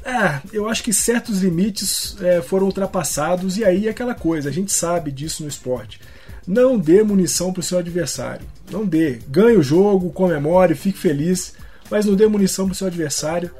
é, 0.04 0.40
eu 0.52 0.68
acho 0.68 0.82
que 0.82 0.92
certos 0.92 1.42
limites 1.42 2.16
é, 2.20 2.42
foram 2.42 2.66
ultrapassados 2.66 3.56
e 3.56 3.64
aí 3.64 3.86
é 3.86 3.90
aquela 3.90 4.14
coisa, 4.14 4.48
a 4.48 4.52
gente 4.52 4.72
sabe 4.72 5.10
disso 5.10 5.42
no 5.42 5.48
esporte. 5.48 6.00
Não 6.46 6.76
dê 6.76 7.02
munição 7.02 7.52
para 7.52 7.60
o 7.60 7.62
seu 7.62 7.78
adversário. 7.78 8.46
Não 8.70 8.84
dê. 8.84 9.20
Ganhe 9.28 9.56
o 9.56 9.62
jogo, 9.62 10.10
comemore, 10.10 10.74
fique 10.74 10.98
feliz, 10.98 11.54
mas 11.90 12.04
não 12.04 12.16
dê 12.16 12.26
munição 12.26 12.66
para 12.66 12.72
o 12.72 12.76
seu 12.76 12.88
adversário. 12.88 13.50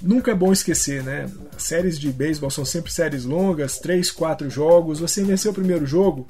Nunca 0.00 0.30
é 0.30 0.34
bom 0.34 0.52
esquecer, 0.52 1.02
né? 1.02 1.28
Séries 1.56 1.98
de 1.98 2.12
beisebol 2.12 2.50
são 2.50 2.64
sempre 2.64 2.92
séries 2.92 3.24
longas, 3.24 3.78
3, 3.78 4.12
4 4.12 4.48
jogos. 4.48 5.00
Você 5.00 5.24
venceu 5.24 5.50
o 5.50 5.54
primeiro 5.54 5.84
jogo, 5.84 6.28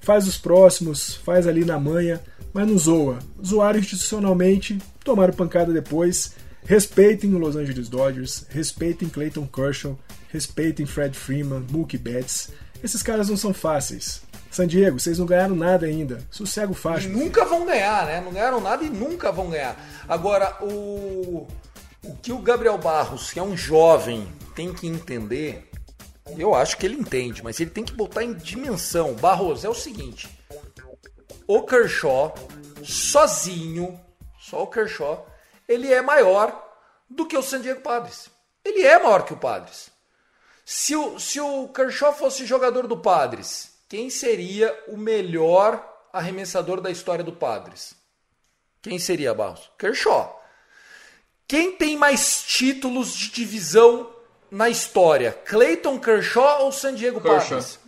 faz 0.00 0.26
os 0.26 0.36
próximos, 0.38 1.14
faz 1.16 1.46
ali 1.46 1.64
na 1.64 1.78
manha, 1.78 2.20
mas 2.52 2.66
não 2.66 2.78
zoa. 2.78 3.18
Zoaram 3.44 3.78
institucionalmente, 3.78 4.78
tomaram 5.04 5.32
pancada 5.32 5.72
depois. 5.72 6.34
Respeitem 6.64 7.34
o 7.34 7.38
Los 7.38 7.56
Angeles 7.56 7.88
Dodgers, 7.88 8.44
respeitem 8.50 9.08
Clayton 9.08 9.46
Kershaw, 9.46 9.98
respeitem 10.30 10.84
Fred 10.84 11.16
Freeman, 11.16 11.64
Mookie 11.70 11.96
Betts. 11.96 12.50
Esses 12.82 13.02
caras 13.02 13.28
não 13.28 13.36
são 13.36 13.54
fáceis. 13.54 14.22
San 14.50 14.66
Diego, 14.66 14.98
vocês 14.98 15.18
não 15.18 15.26
ganharam 15.26 15.54
nada 15.54 15.86
ainda. 15.86 16.18
Sossego 16.30 16.74
fácil. 16.74 17.10
nunca 17.10 17.44
vão 17.44 17.66
ganhar, 17.66 18.06
né? 18.06 18.20
Não 18.20 18.32
ganharam 18.32 18.60
nada 18.60 18.84
e 18.84 18.88
nunca 18.88 19.30
vão 19.30 19.50
ganhar. 19.50 19.76
Agora, 20.08 20.56
o, 20.62 21.46
o 22.02 22.14
que 22.22 22.32
o 22.32 22.38
Gabriel 22.38 22.78
Barros, 22.78 23.30
que 23.30 23.38
é 23.38 23.42
um 23.42 23.56
jovem, 23.56 24.26
tem 24.54 24.72
que 24.72 24.86
entender 24.86 25.68
eu 26.36 26.54
acho 26.54 26.76
que 26.76 26.86
ele 26.86 26.96
entende, 26.96 27.42
mas 27.42 27.58
ele 27.60 27.70
tem 27.70 27.84
que 27.84 27.92
botar 27.92 28.22
em 28.22 28.34
dimensão. 28.34 29.14
Barros, 29.14 29.64
é 29.64 29.68
o 29.68 29.74
seguinte: 29.74 30.28
o 31.46 31.62
Kershaw, 31.62 32.34
sozinho, 32.84 33.98
só 34.38 34.62
o 34.62 34.66
Kershaw, 34.66 35.26
ele 35.66 35.92
é 35.92 36.02
maior 36.02 36.66
do 37.08 37.26
que 37.26 37.36
o 37.36 37.42
San 37.42 37.60
Diego 37.60 37.80
Padres. 37.80 38.30
Ele 38.64 38.82
é 38.82 38.98
maior 38.98 39.24
que 39.24 39.32
o 39.32 39.38
Padres. 39.38 39.90
Se 40.64 40.94
o, 40.94 41.18
se 41.18 41.40
o 41.40 41.68
Kershaw 41.68 42.12
fosse 42.12 42.44
jogador 42.44 42.86
do 42.86 42.98
Padres, 42.98 43.78
quem 43.88 44.10
seria 44.10 44.78
o 44.88 44.96
melhor 44.96 45.82
arremessador 46.12 46.80
da 46.80 46.90
história 46.90 47.24
do 47.24 47.32
Padres? 47.32 47.94
Quem 48.82 48.98
seria, 48.98 49.32
Barros? 49.34 49.70
Kershaw. 49.78 50.38
Quem 51.46 51.72
tem 51.72 51.96
mais 51.96 52.42
títulos 52.42 53.14
de 53.14 53.30
divisão 53.30 54.14
na 54.50 54.68
história? 54.68 55.36
Clayton 55.44 55.98
Kershaw 55.98 56.64
ou 56.64 56.72
San 56.72 56.94
Diego. 56.94 57.20
Padres? 57.20 57.78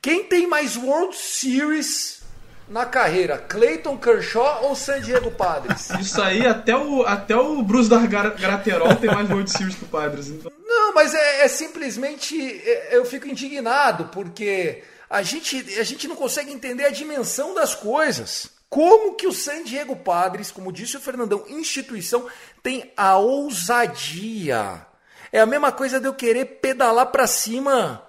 Quem 0.00 0.24
tem 0.24 0.46
mais 0.46 0.76
World 0.76 1.16
Series 1.16 2.22
na 2.68 2.86
carreira? 2.86 3.38
Clayton 3.38 3.96
Kershaw 3.96 4.64
ou 4.64 4.76
San 4.76 5.00
Diego 5.00 5.30
Padres? 5.30 5.90
Isso 6.00 6.20
aí, 6.22 6.46
até 6.46 6.76
o, 6.76 7.02
até 7.02 7.36
o 7.36 7.62
Bruce 7.62 7.88
da 7.88 7.98
Graterol 7.98 8.94
tem 8.96 9.10
mais 9.10 9.28
World 9.28 9.50
Series 9.50 9.74
que 9.74 9.84
o 9.84 9.88
Padres. 9.88 10.28
Então. 10.28 10.52
Não, 10.66 10.94
mas 10.94 11.14
é, 11.14 11.44
é 11.44 11.48
simplesmente. 11.48 12.36
É, 12.40 12.96
eu 12.96 13.04
fico 13.04 13.28
indignado, 13.28 14.06
porque 14.06 14.82
a 15.10 15.22
gente, 15.22 15.56
a 15.78 15.82
gente 15.82 16.06
não 16.06 16.14
consegue 16.14 16.52
entender 16.52 16.84
a 16.84 16.90
dimensão 16.90 17.54
das 17.54 17.74
coisas. 17.74 18.50
Como 18.68 19.14
que 19.14 19.26
o 19.26 19.32
San 19.32 19.64
Diego 19.64 19.96
Padres, 19.96 20.50
como 20.50 20.72
disse 20.72 20.96
o 20.96 21.00
Fernandão, 21.00 21.44
instituição, 21.48 22.26
tem 22.62 22.92
a 22.94 23.16
ousadia 23.16 24.86
é 25.32 25.40
a 25.40 25.46
mesma 25.46 25.72
coisa 25.72 26.00
de 26.00 26.06
eu 26.06 26.14
querer 26.14 26.44
pedalar 26.44 27.06
para 27.06 27.26
cima 27.26 28.02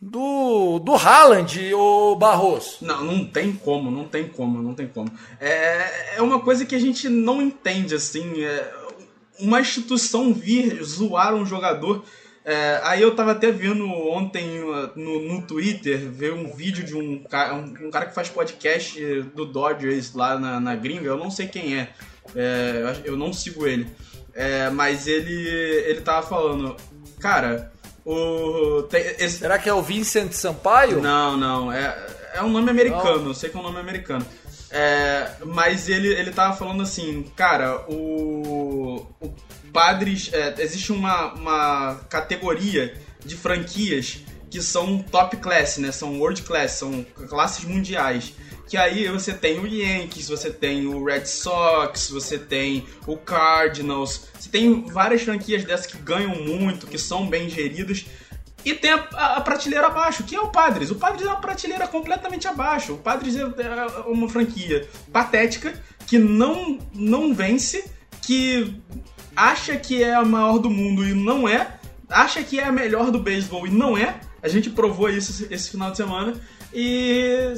do, 0.00 0.78
do 0.78 0.94
Haaland, 0.94 1.74
o 1.74 2.16
Barros. 2.16 2.78
Não, 2.80 3.04
não 3.04 3.24
tem 3.24 3.52
como, 3.52 3.90
não 3.90 4.04
tem 4.04 4.28
como, 4.28 4.62
não 4.62 4.74
tem 4.74 4.88
como. 4.88 5.10
É, 5.38 6.16
é 6.16 6.22
uma 6.22 6.40
coisa 6.40 6.64
que 6.64 6.74
a 6.74 6.78
gente 6.78 7.08
não 7.08 7.42
entende, 7.42 7.94
assim. 7.94 8.42
É, 8.42 8.72
uma 9.38 9.60
instituição 9.60 10.32
vir 10.32 10.82
zoar 10.82 11.34
um 11.34 11.44
jogador. 11.44 12.04
É, 12.42 12.80
aí 12.82 13.02
eu 13.02 13.14
tava 13.14 13.32
até 13.32 13.50
vendo 13.50 13.86
ontem 13.86 14.60
uh, 14.60 14.90
no, 14.96 15.20
no 15.20 15.42
Twitter, 15.42 16.10
ver 16.10 16.32
um 16.32 16.50
vídeo 16.50 16.82
de 16.82 16.96
um, 16.96 17.22
um, 17.22 17.86
um 17.86 17.90
cara 17.90 18.06
que 18.06 18.14
faz 18.14 18.30
podcast 18.30 19.22
do 19.34 19.44
Dodgers 19.44 20.14
lá 20.14 20.38
na, 20.38 20.58
na 20.58 20.74
gringa, 20.74 21.06
eu 21.06 21.18
não 21.18 21.30
sei 21.30 21.46
quem 21.48 21.76
é, 21.76 21.90
é 22.34 23.02
eu 23.04 23.14
não 23.14 23.30
sigo 23.30 23.66
ele. 23.66 23.86
É, 24.34 24.70
mas 24.70 25.06
ele 25.06 25.48
ele 25.48 26.00
tava 26.00 26.26
falando, 26.26 26.76
cara, 27.18 27.72
o. 28.04 28.82
Tem, 28.84 29.00
esse... 29.18 29.38
Será 29.38 29.58
que 29.58 29.68
é 29.68 29.74
o 29.74 29.82
Vincent 29.82 30.32
Sampaio? 30.32 31.00
Não, 31.00 31.36
não. 31.36 31.72
É, 31.72 31.96
é 32.34 32.42
um 32.42 32.48
nome 32.48 32.70
americano, 32.70 33.24
não. 33.24 33.34
sei 33.34 33.50
que 33.50 33.56
é 33.56 33.60
um 33.60 33.62
nome 33.62 33.78
americano. 33.78 34.24
É, 34.70 35.32
mas 35.44 35.88
ele, 35.88 36.08
ele 36.08 36.30
tava 36.30 36.56
falando 36.56 36.82
assim, 36.82 37.24
cara, 37.36 37.84
o. 37.88 39.06
o 39.20 39.34
Padres. 39.72 40.30
É, 40.32 40.54
existe 40.58 40.92
uma, 40.92 41.32
uma 41.34 42.00
categoria 42.08 42.94
de 43.24 43.36
franquias 43.36 44.20
que 44.50 44.60
são 44.60 44.98
top 44.98 45.36
class, 45.36 45.78
né? 45.78 45.92
São 45.92 46.18
world 46.18 46.42
class, 46.42 46.72
são 46.72 47.04
classes 47.28 47.64
mundiais 47.64 48.32
que 48.70 48.76
aí 48.76 49.08
você 49.08 49.34
tem 49.34 49.58
o 49.58 49.66
Yankees, 49.66 50.28
você 50.28 50.48
tem 50.48 50.86
o 50.86 51.04
Red 51.04 51.26
Sox, 51.26 52.08
você 52.08 52.38
tem 52.38 52.86
o 53.04 53.16
Cardinals, 53.16 54.28
você 54.38 54.48
tem 54.48 54.82
várias 54.86 55.22
franquias 55.22 55.64
dessas 55.64 55.86
que 55.86 55.98
ganham 55.98 56.36
muito, 56.36 56.86
que 56.86 56.96
são 56.96 57.28
bem 57.28 57.50
geridas. 57.50 58.06
E 58.64 58.72
tem 58.72 58.92
a, 58.92 59.08
a, 59.12 59.36
a, 59.38 59.40
prateleira 59.40 59.88
abaixo, 59.88 60.22
que 60.22 60.36
é 60.36 60.40
o 60.40 60.50
Padres. 60.50 60.88
O 60.92 60.94
Padres 60.94 61.26
é 61.26 61.30
uma 61.30 61.40
prateleira 61.40 61.88
completamente 61.88 62.46
abaixo. 62.46 62.92
O 62.92 62.98
Padres 62.98 63.34
é, 63.34 63.40
é 63.40 64.00
uma 64.06 64.28
franquia 64.28 64.88
patética 65.12 65.74
que 66.06 66.16
não, 66.16 66.78
não 66.94 67.34
vence, 67.34 67.90
que 68.22 68.80
acha 69.34 69.76
que 69.78 70.00
é 70.00 70.14
a 70.14 70.24
maior 70.24 70.58
do 70.58 70.70
mundo 70.70 71.04
e 71.04 71.12
não 71.12 71.48
é, 71.48 71.74
acha 72.08 72.40
que 72.44 72.60
é 72.60 72.66
a 72.66 72.72
melhor 72.72 73.10
do 73.10 73.18
beisebol 73.18 73.66
e 73.66 73.70
não 73.70 73.98
é. 73.98 74.20
A 74.40 74.46
gente 74.46 74.70
provou 74.70 75.10
isso 75.10 75.48
esse 75.50 75.70
final 75.70 75.90
de 75.90 75.96
semana. 75.96 76.40
E 76.72 77.54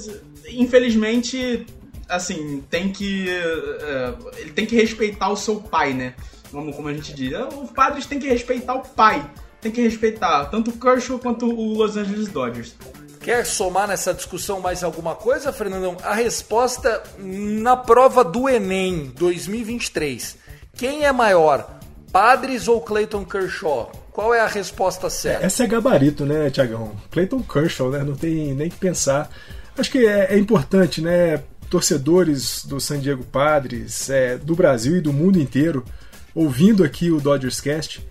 infelizmente, 0.48 1.66
assim, 2.08 2.62
tem 2.70 2.92
que. 2.92 3.26
Uh, 3.28 4.30
ele 4.38 4.50
tem 4.52 4.66
que 4.66 4.76
respeitar 4.76 5.28
o 5.28 5.36
seu 5.36 5.56
pai, 5.56 5.92
né? 5.92 6.14
Como, 6.50 6.72
como 6.72 6.88
a 6.88 6.94
gente 6.94 7.14
diz. 7.14 7.32
Os 7.62 7.70
padres 7.70 8.06
têm 8.06 8.18
que 8.18 8.28
respeitar 8.28 8.74
o 8.74 8.80
pai. 8.80 9.28
Tem 9.60 9.70
que 9.70 9.80
respeitar 9.80 10.46
tanto 10.46 10.70
o 10.70 10.78
Kershaw 10.78 11.18
quanto 11.18 11.46
o 11.46 11.74
Los 11.74 11.96
Angeles 11.96 12.28
Dodgers. 12.28 12.74
Quer 13.20 13.46
somar 13.46 13.86
nessa 13.86 14.12
discussão 14.12 14.60
mais 14.60 14.82
alguma 14.82 15.14
coisa, 15.14 15.52
Fernandão? 15.52 15.96
A 16.02 16.12
resposta 16.12 17.02
na 17.18 17.76
prova 17.76 18.24
do 18.24 18.48
Enem 18.48 19.12
2023. 19.16 20.36
Quem 20.74 21.04
é 21.04 21.12
maior, 21.12 21.78
Padres 22.10 22.66
ou 22.66 22.80
Clayton 22.80 23.24
Kershaw? 23.24 23.92
Qual 24.12 24.34
é 24.34 24.40
a 24.40 24.46
resposta 24.46 25.08
certa? 25.08 25.46
Essa 25.46 25.64
é 25.64 25.66
gabarito, 25.66 26.26
né, 26.26 26.50
Tiagão? 26.50 26.92
Clayton 27.10 27.42
Kershaw, 27.42 27.90
né? 27.90 28.04
Não 28.04 28.14
tem 28.14 28.54
nem 28.54 28.68
que 28.68 28.76
pensar. 28.76 29.30
Acho 29.76 29.90
que 29.90 30.06
é, 30.06 30.34
é 30.34 30.38
importante, 30.38 31.00
né? 31.00 31.42
Torcedores 31.70 32.66
do 32.66 32.78
San 32.78 32.98
Diego 32.98 33.24
Padres, 33.24 34.10
é, 34.10 34.36
do 34.36 34.54
Brasil 34.54 34.98
e 34.98 35.00
do 35.00 35.14
mundo 35.14 35.40
inteiro, 35.40 35.82
ouvindo 36.34 36.84
aqui 36.84 37.10
o 37.10 37.18
Dodgers 37.18 37.62
Cast, 37.62 38.06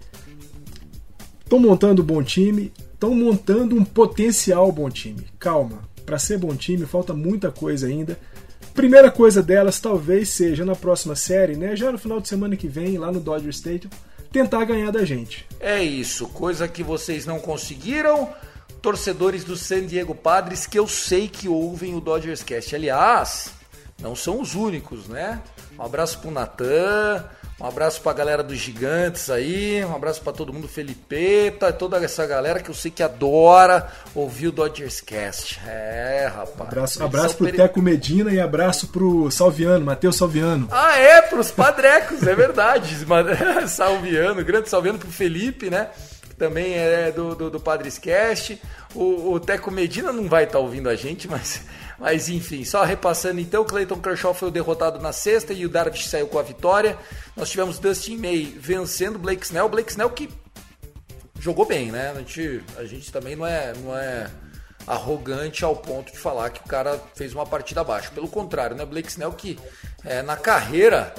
estão 1.44 1.60
montando 1.60 2.02
um 2.02 2.06
bom 2.06 2.24
time, 2.24 2.74
estão 2.92 3.14
montando 3.14 3.76
um 3.76 3.86
potencial 3.86 4.72
bom 4.72 4.90
time. 4.90 5.28
Calma, 5.38 5.84
para 6.04 6.18
ser 6.18 6.40
bom 6.40 6.56
time 6.56 6.88
falta 6.88 7.14
muita 7.14 7.52
coisa 7.52 7.86
ainda. 7.86 8.18
Primeira 8.74 9.12
coisa 9.12 9.44
delas 9.44 9.80
talvez 9.80 10.30
seja 10.30 10.66
na 10.66 10.76
próxima 10.76 11.16
série, 11.16 11.56
né? 11.56 11.76
Já 11.76 11.92
no 11.92 12.00
final 12.00 12.20
de 12.20 12.28
semana 12.28 12.56
que 12.56 12.68
vem, 12.68 12.98
lá 12.98 13.12
no 13.12 13.20
Dodger 13.20 13.52
Stadium, 13.52 13.92
tentar 14.32 14.64
ganhar 14.66 14.92
da 14.92 15.04
gente. 15.04 15.46
É 15.60 15.84
isso, 15.84 16.28
coisa 16.28 16.68
que 16.68 16.84
vocês 16.84 17.26
não 17.26 17.40
conseguiram 17.40 18.30
torcedores 18.82 19.44
do 19.44 19.56
San 19.56 19.86
Diego 19.86 20.16
Padres 20.16 20.66
que 20.66 20.80
eu 20.80 20.88
sei 20.88 21.28
que 21.28 21.48
ouvem 21.48 21.96
o 21.96 22.02
Dodgers 22.02 22.42
Cast. 22.42 22.76
Aliás, 22.76 23.52
não 24.00 24.16
são 24.16 24.42
os 24.42 24.56
únicos, 24.56 25.08
né? 25.08 25.42
Um 25.78 25.84
abraço 25.84 26.20
pro 26.20 26.32
Natan, 26.32 27.24
um 27.62 27.68
abraço 27.68 28.02
pra 28.02 28.12
galera 28.12 28.42
dos 28.42 28.58
Gigantes 28.58 29.30
aí, 29.30 29.86
um 29.86 29.96
abraço 29.96 30.20
para 30.22 30.34
todo 30.34 30.52
mundo, 30.52 30.68
Felipeta, 30.68 31.72
toda 31.72 32.04
essa 32.04 32.26
galera 32.26 32.60
que 32.60 32.72
eu 32.72 32.74
sei 32.74 32.90
que 32.90 33.04
adora 33.04 33.88
ouvir 34.16 34.48
o 34.48 34.52
Dodgers 34.52 35.00
Cast. 35.00 35.62
É, 35.68 36.32
rapaz. 36.34 36.70
Abraço, 36.70 37.04
abraço 37.04 37.38
pro 37.38 37.46
peri... 37.46 37.58
Teco 37.58 37.80
Medina 37.80 38.32
e 38.32 38.40
abraço 38.40 38.88
pro 38.88 39.30
Salviano, 39.30 39.86
Matheus 39.86 40.16
Salviano. 40.16 40.68
Ah, 40.72 40.98
é, 40.98 41.22
pros 41.22 41.52
padrecos, 41.52 42.24
é 42.24 42.34
verdade. 42.34 42.96
Salviano, 43.70 44.44
grande 44.44 44.68
Salviano 44.68 44.98
pro 44.98 45.12
Felipe, 45.12 45.70
né? 45.70 45.90
também 46.42 46.74
é 46.74 47.12
do, 47.12 47.36
do, 47.36 47.50
do 47.52 47.60
Padres 47.60 48.00
Cast. 48.00 48.60
O, 48.96 49.34
o 49.34 49.40
Teco 49.40 49.70
Medina 49.70 50.12
não 50.12 50.28
vai 50.28 50.46
estar 50.46 50.58
tá 50.58 50.60
ouvindo 50.60 50.90
a 50.90 50.96
gente, 50.96 51.28
mas, 51.28 51.62
mas 52.02 52.30
enfim, 52.30 52.66
só 52.66 52.84
repassando 52.84 53.40
então, 53.40 53.64
Clayton 53.64 54.02
Kershaw 54.02 54.34
foi 54.34 54.48
o 54.48 54.52
derrotado 54.52 55.00
na 55.00 55.14
sexta 55.14 55.54
e 55.54 55.68
o 55.68 55.70
Darvish 55.70 56.10
saiu 56.10 56.26
com 56.26 56.40
a 56.40 56.42
vitória. 56.42 56.98
Nós 57.38 57.52
tivemos 57.52 57.78
Dustin 57.78 58.18
May 58.18 58.44
vencendo 58.58 59.20
Blake 59.20 59.46
Snell, 59.46 59.70
Blake 59.70 59.92
Snell 59.92 60.10
que 60.10 60.28
jogou 61.40 61.64
bem, 61.64 61.92
né? 61.92 62.10
A 62.10 62.18
gente, 62.18 62.64
a 62.76 62.86
gente 62.86 63.12
também 63.12 63.36
não 63.36 63.46
é, 63.46 63.72
não 63.84 63.96
é 63.96 64.32
arrogante 64.88 65.64
ao 65.64 65.76
ponto 65.76 66.12
de 66.12 66.18
falar 66.18 66.50
que 66.50 66.62
o 66.62 66.68
cara 66.68 67.00
fez 67.14 67.36
uma 67.36 67.46
partida 67.46 67.82
abaixo. 67.82 68.12
Pelo 68.14 68.28
contrário, 68.28 68.76
né? 68.76 68.84
Blake 68.84 69.10
Snell 69.10 69.34
que 69.34 69.60
é, 70.04 70.24
na 70.24 70.36
carreira 70.36 71.14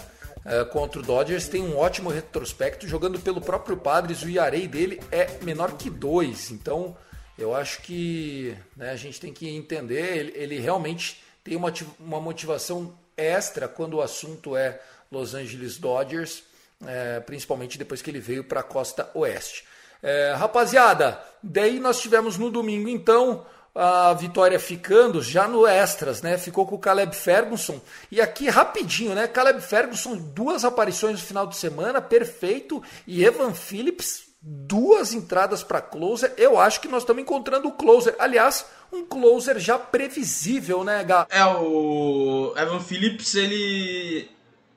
é, 0.45 0.65
contra 0.65 0.99
o 0.99 1.03
Dodgers 1.05 1.47
tem 1.47 1.63
um 1.63 1.79
ótimo 1.79 2.11
retrospecto. 2.11 2.89
Jogando 2.89 3.21
pelo 3.21 3.41
próprio 3.41 3.77
Padres, 3.77 4.25
o 4.25 4.29
ERA 4.29 4.67
dele 4.67 5.01
é 5.13 5.29
menor 5.43 5.75
que 5.75 5.89
2. 5.89 6.51
Então, 6.51 6.97
eu 7.43 7.55
acho 7.55 7.83
que 7.83 8.57
né, 8.77 8.91
a 8.91 8.97
gente 8.97 9.21
tem 9.21 9.33
que 9.33 9.49
entender. 9.49 10.17
Ele, 10.17 10.33
ele 10.35 10.59
realmente 10.61 11.23
tem 11.43 11.57
uma, 11.57 11.73
uma 11.99 12.21
motivação 12.21 12.97
extra 13.17 13.69
quando 13.69 13.95
o 13.95 14.03
assunto 14.03 14.57
é 14.57 14.81
Los 15.11 15.35
Angeles 15.35 15.77
Dodgers, 15.77 16.45
é, 16.87 17.21
principalmente 17.21 17.77
depois 17.77 18.01
que 18.01 18.11
ele 18.11 18.21
veio 18.21 18.45
para 18.45 18.61
a 18.61 18.65
costa 18.65 19.11
oeste. 19.15 19.65
É, 20.03 20.35
rapaziada, 20.37 21.21
daí 21.43 21.79
nós 21.79 22.01
tivemos 22.01 22.37
no 22.37 22.51
domingo 22.51 22.89
então 22.89 23.47
a 23.75 24.13
vitória 24.13 24.59
ficando 24.59 25.23
já 25.23 25.49
no 25.49 25.67
extras, 25.67 26.21
né? 26.21 26.37
Ficou 26.37 26.67
com 26.67 26.75
o 26.75 26.79
Caleb 26.79 27.15
Ferguson. 27.17 27.81
E 28.11 28.21
aqui 28.21 28.49
rapidinho, 28.49 29.15
né? 29.15 29.27
Caleb 29.27 29.61
Ferguson, 29.63 30.17
duas 30.17 30.65
aparições 30.65 31.21
no 31.21 31.27
final 31.27 31.47
de 31.47 31.57
semana, 31.57 32.01
perfeito. 32.01 32.83
E 33.07 33.25
Evan 33.25 33.55
Phillips, 33.55 34.25
duas 34.43 35.15
entradas 35.15 35.63
para 35.63 35.81
closer. 35.81 36.33
Eu 36.37 36.59
acho 36.59 36.81
que 36.81 36.89
nós 36.89 37.03
estamos 37.03 37.23
encontrando 37.23 37.69
o 37.69 37.73
closer. 37.73 38.15
Aliás, 38.19 38.67
um 38.93 39.05
closer 39.05 39.59
já 39.59 39.79
previsível, 39.79 40.83
né, 40.83 41.05
Gá? 41.05 41.27
É, 41.31 41.45
o 41.45 42.53
Evan 42.57 42.81
Phillips, 42.81 43.35
ele 43.35 44.29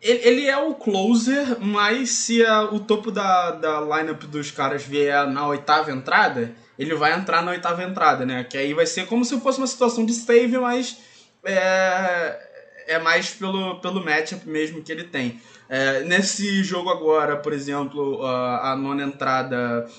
ele 0.01 0.45
é 0.47 0.55
o 0.55 0.75
closer, 0.75 1.59
mas 1.59 2.11
se 2.11 2.45
a, 2.45 2.61
o 2.61 2.79
topo 2.79 3.09
da, 3.09 3.51
da 3.51 3.81
lineup 3.81 4.21
dos 4.25 4.51
caras 4.51 4.83
vier 4.83 5.25
na 5.25 5.47
oitava 5.47 5.91
entrada, 5.91 6.53
ele 6.77 6.93
vai 6.93 7.13
entrar 7.13 7.41
na 7.41 7.49
oitava 7.49 7.83
entrada, 7.83 8.23
né? 8.23 8.43
Que 8.43 8.55
aí 8.55 8.71
vai 8.71 8.85
ser 8.85 9.07
como 9.07 9.25
se 9.25 9.39
fosse 9.39 9.57
uma 9.57 9.65
situação 9.65 10.05
de 10.05 10.13
save, 10.13 10.59
mas 10.59 10.97
é, 11.43 12.39
é 12.87 12.99
mais 12.99 13.31
pelo, 13.31 13.79
pelo 13.79 14.03
matchup 14.03 14.47
mesmo 14.47 14.83
que 14.83 14.91
ele 14.91 15.05
tem. 15.05 15.41
É, 15.67 16.03
nesse 16.03 16.63
jogo 16.63 16.89
agora, 16.89 17.37
por 17.37 17.51
exemplo, 17.51 18.23
a, 18.25 18.71
a 18.71 18.75
nona 18.75 19.03
entrada 19.03 19.89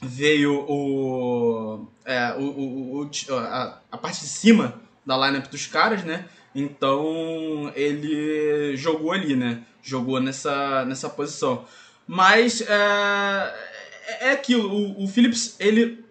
veio 0.00 0.64
o, 0.68 1.86
é, 2.04 2.34
o, 2.34 2.42
o, 2.42 3.02
o 3.02 3.10
a, 3.36 3.78
a, 3.90 3.98
parte 3.98 4.20
de 4.20 4.26
cima 4.26 4.80
da 5.04 5.16
lineup 5.16 5.46
dos 5.48 5.66
caras, 5.66 6.02
né? 6.02 6.26
Então 6.54 7.72
ele 7.74 8.76
jogou 8.76 9.12
ali, 9.12 9.36
né? 9.36 9.62
Jogou 9.82 10.20
nessa, 10.20 10.84
nessa 10.84 11.08
posição. 11.08 11.64
Mas 12.06 12.62
é, 12.62 13.54
é 14.20 14.30
aquilo, 14.32 14.68
o, 14.68 15.04
o 15.04 15.08
Phillips 15.08 15.56
ele 15.60 16.04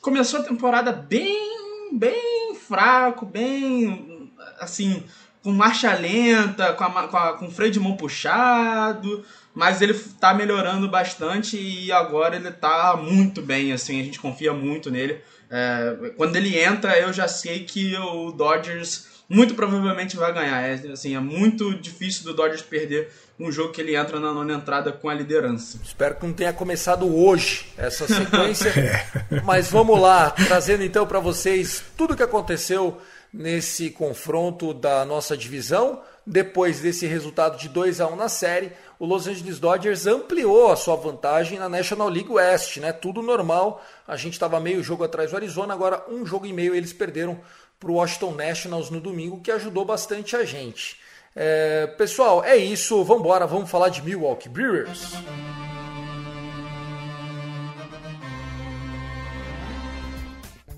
começou 0.00 0.40
a 0.40 0.44
temporada 0.44 0.92
bem, 0.92 1.90
bem 1.92 2.54
fraco, 2.54 3.24
bem 3.24 4.32
assim, 4.58 5.04
com 5.46 5.52
marcha 5.52 5.94
lenta, 5.94 6.72
com, 6.72 6.82
a, 6.82 7.06
com, 7.06 7.16
a, 7.16 7.32
com 7.34 7.46
o 7.46 7.50
freio 7.52 7.70
de 7.70 7.78
mão 7.78 7.96
puxado, 7.96 9.24
mas 9.54 9.80
ele 9.80 9.94
tá 9.94 10.34
melhorando 10.34 10.88
bastante 10.88 11.56
e 11.56 11.92
agora 11.92 12.34
ele 12.34 12.50
tá 12.50 12.96
muito 12.96 13.40
bem, 13.40 13.72
assim, 13.72 14.00
a 14.00 14.02
gente 14.02 14.18
confia 14.18 14.52
muito 14.52 14.90
nele. 14.90 15.20
É, 15.48 16.10
quando 16.16 16.34
ele 16.34 16.58
entra, 16.58 16.98
eu 16.98 17.12
já 17.12 17.28
sei 17.28 17.60
que 17.60 17.96
o 17.96 18.32
Dodgers 18.32 19.06
muito 19.28 19.54
provavelmente 19.54 20.16
vai 20.16 20.32
ganhar. 20.32 20.60
É, 20.62 20.74
assim, 20.90 21.14
é 21.14 21.20
muito 21.20 21.72
difícil 21.74 22.24
do 22.24 22.34
Dodgers 22.34 22.62
perder 22.62 23.08
um 23.38 23.52
jogo 23.52 23.72
que 23.72 23.80
ele 23.80 23.94
entra 23.94 24.18
na 24.18 24.32
nona 24.32 24.54
entrada 24.54 24.90
com 24.90 25.08
a 25.08 25.14
liderança. 25.14 25.78
Espero 25.84 26.16
que 26.16 26.26
não 26.26 26.32
tenha 26.32 26.52
começado 26.52 27.06
hoje 27.06 27.66
essa 27.78 28.04
sequência. 28.12 28.70
É. 28.70 29.40
Mas 29.44 29.70
vamos 29.70 30.00
lá, 30.00 30.28
trazendo 30.30 30.82
então 30.82 31.06
para 31.06 31.20
vocês 31.20 31.84
tudo 31.96 32.14
o 32.14 32.16
que 32.16 32.22
aconteceu 32.24 33.00
nesse 33.36 33.90
confronto 33.90 34.72
da 34.72 35.04
nossa 35.04 35.36
divisão. 35.36 36.00
Depois 36.26 36.80
desse 36.80 37.06
resultado 37.06 37.58
de 37.58 37.68
2 37.68 38.00
a 38.00 38.08
1 38.08 38.16
na 38.16 38.28
série, 38.28 38.72
o 38.98 39.06
Los 39.06 39.28
Angeles 39.28 39.60
Dodgers 39.60 40.06
ampliou 40.06 40.72
a 40.72 40.76
sua 40.76 40.96
vantagem 40.96 41.58
na 41.58 41.68
National 41.68 42.08
League 42.08 42.30
West, 42.30 42.78
né? 42.78 42.92
Tudo 42.92 43.22
normal. 43.22 43.84
A 44.08 44.16
gente 44.16 44.32
estava 44.32 44.58
meio 44.58 44.82
jogo 44.82 45.04
atrás 45.04 45.30
do 45.30 45.36
Arizona, 45.36 45.74
agora 45.74 46.02
um 46.08 46.26
jogo 46.26 46.46
e 46.46 46.52
meio 46.52 46.74
eles 46.74 46.92
perderam 46.92 47.38
para 47.78 47.90
o 47.90 47.94
Washington 47.94 48.32
Nationals 48.32 48.90
no 48.90 49.00
domingo, 49.00 49.40
que 49.40 49.52
ajudou 49.52 49.84
bastante 49.84 50.34
a 50.34 50.44
gente. 50.44 50.98
É, 51.34 51.86
pessoal, 51.98 52.42
é 52.42 52.56
isso. 52.56 53.04
Vamos 53.04 53.22
embora. 53.22 53.46
Vamos 53.46 53.70
falar 53.70 53.90
de 53.90 54.02
Milwaukee 54.02 54.48
Brewers. 54.48 55.12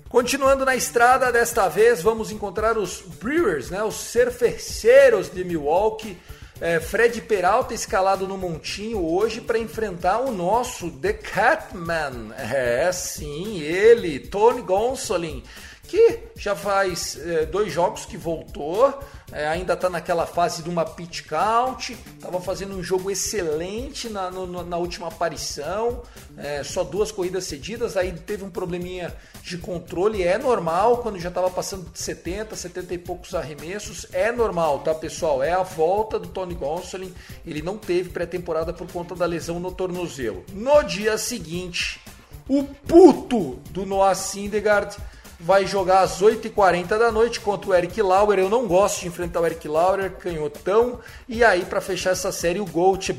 Continuando 0.09 0.65
na 0.65 0.75
estrada, 0.75 1.31
desta 1.31 1.69
vez 1.69 2.01
vamos 2.01 2.31
encontrar 2.31 2.79
os 2.79 2.99
Brewers, 2.99 3.69
né, 3.69 3.83
os 3.83 3.93
cerveceiros 3.93 5.29
de 5.29 5.43
Milwaukee. 5.43 6.17
É, 6.59 6.79
Fred 6.79 7.21
Peralta 7.21 7.75
escalado 7.75 8.27
no 8.27 8.35
montinho 8.35 9.05
hoje 9.05 9.39
para 9.39 9.59
enfrentar 9.59 10.17
o 10.17 10.31
nosso 10.31 10.89
The 10.89 11.13
Catman. 11.13 12.33
É, 12.35 12.91
sim, 12.91 13.61
ele, 13.61 14.19
Tony 14.19 14.63
Gonsolin 14.63 15.43
que 15.89 16.19
já 16.35 16.55
faz 16.55 17.17
é, 17.19 17.47
dois 17.47 17.73
jogos 17.73 18.05
que 18.05 18.15
voltou, 18.15 18.93
é, 19.31 19.47
ainda 19.47 19.73
está 19.73 19.89
naquela 19.89 20.27
fase 20.27 20.61
de 20.61 20.69
uma 20.69 20.85
pitch 20.85 21.25
count, 21.25 21.97
estava 22.15 22.39
fazendo 22.39 22.75
um 22.75 22.83
jogo 22.83 23.09
excelente 23.09 24.07
na, 24.07 24.29
no, 24.29 24.63
na 24.63 24.77
última 24.77 25.07
aparição, 25.07 26.03
é, 26.37 26.63
só 26.63 26.83
duas 26.83 27.11
corridas 27.11 27.45
cedidas, 27.45 27.97
aí 27.97 28.11
teve 28.11 28.43
um 28.43 28.51
probleminha 28.51 29.15
de 29.41 29.57
controle, 29.57 30.21
é 30.21 30.37
normal 30.37 30.99
quando 30.99 31.19
já 31.19 31.29
estava 31.29 31.49
passando 31.49 31.89
de 31.91 31.99
70, 31.99 32.55
70 32.55 32.93
e 32.93 32.97
poucos 32.99 33.33
arremessos, 33.33 34.05
é 34.13 34.31
normal, 34.31 34.79
tá 34.79 34.93
pessoal? 34.93 35.41
É 35.41 35.53
a 35.53 35.63
volta 35.63 36.19
do 36.19 36.27
Tony 36.27 36.53
Gonsolin, 36.53 37.13
ele 37.43 37.63
não 37.63 37.79
teve 37.79 38.09
pré-temporada 38.09 38.71
por 38.71 38.91
conta 38.91 39.15
da 39.15 39.25
lesão 39.25 39.59
no 39.59 39.71
tornozelo. 39.71 40.45
No 40.53 40.83
dia 40.83 41.17
seguinte, 41.17 41.99
o 42.47 42.63
puto 42.63 43.59
do 43.71 43.85
Noah 43.85 44.15
Syndergaard 44.15 44.95
vai 45.39 45.65
jogar 45.65 46.01
às 46.01 46.21
8h40 46.21 46.87
da 46.87 47.11
noite 47.11 47.39
contra 47.39 47.69
o 47.69 47.73
Eric 47.73 48.01
Lauer. 48.01 48.39
Eu 48.39 48.49
não 48.49 48.67
gosto 48.67 49.01
de 49.01 49.07
enfrentar 49.07 49.41
o 49.41 49.45
Eric 49.45 49.67
Lauer, 49.67 50.11
canhotão. 50.11 50.99
E 51.27 51.43
aí, 51.43 51.65
para 51.65 51.81
fechar 51.81 52.11
essa 52.11 52.31
série, 52.31 52.59
o 52.59 52.65
Gold 52.65 53.17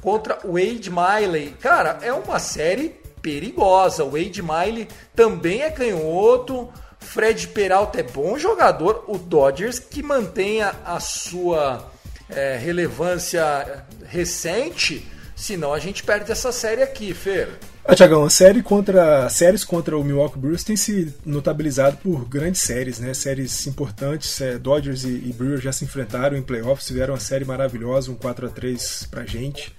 contra 0.00 0.38
o 0.44 0.52
Wade 0.52 0.90
Miley. 0.90 1.56
Cara, 1.60 1.98
é 2.02 2.12
uma 2.12 2.38
série 2.38 3.00
perigosa. 3.20 4.04
O 4.04 4.10
Wade 4.10 4.42
Miley 4.42 4.88
também 5.14 5.62
é 5.62 5.70
canhoto. 5.70 6.68
Fred 6.98 7.48
Peralta 7.48 8.00
é 8.00 8.02
bom 8.02 8.38
jogador. 8.38 9.04
O 9.06 9.18
Dodgers 9.18 9.78
que 9.78 10.02
mantenha 10.02 10.74
a 10.84 11.00
sua 11.00 11.90
é, 12.28 12.56
relevância 12.56 13.84
recente 14.04 15.06
Senão 15.36 15.74
a 15.74 15.78
gente 15.78 16.02
perde 16.02 16.32
essa 16.32 16.50
série 16.50 16.82
aqui, 16.82 17.12
Fer. 17.12 17.50
Ah, 17.88 17.94
Tiagão, 17.94 18.24
a 18.24 18.30
série 18.30 18.64
contra, 18.64 19.28
séries 19.28 19.62
contra 19.62 19.96
o 19.96 20.02
Milwaukee 20.02 20.40
Brewers 20.40 20.64
tem 20.64 20.74
se 20.74 21.14
notabilizado 21.24 21.96
por 21.98 22.28
grandes 22.28 22.62
séries, 22.62 22.98
né? 22.98 23.14
Séries 23.14 23.64
importantes. 23.68 24.40
É, 24.40 24.58
Dodgers 24.58 25.04
e, 25.04 25.08
e, 25.08 25.32
Brewers 25.32 25.62
já 25.62 25.70
se 25.70 25.84
enfrentaram 25.84 26.36
em 26.36 26.42
playoffs, 26.42 26.88
tiveram 26.88 27.14
uma 27.14 27.20
série 27.20 27.44
maravilhosa, 27.44 28.10
um 28.10 28.16
4 28.16 28.46
a 28.46 28.50
3 28.50 29.06
pra 29.08 29.24
gente. 29.24 29.72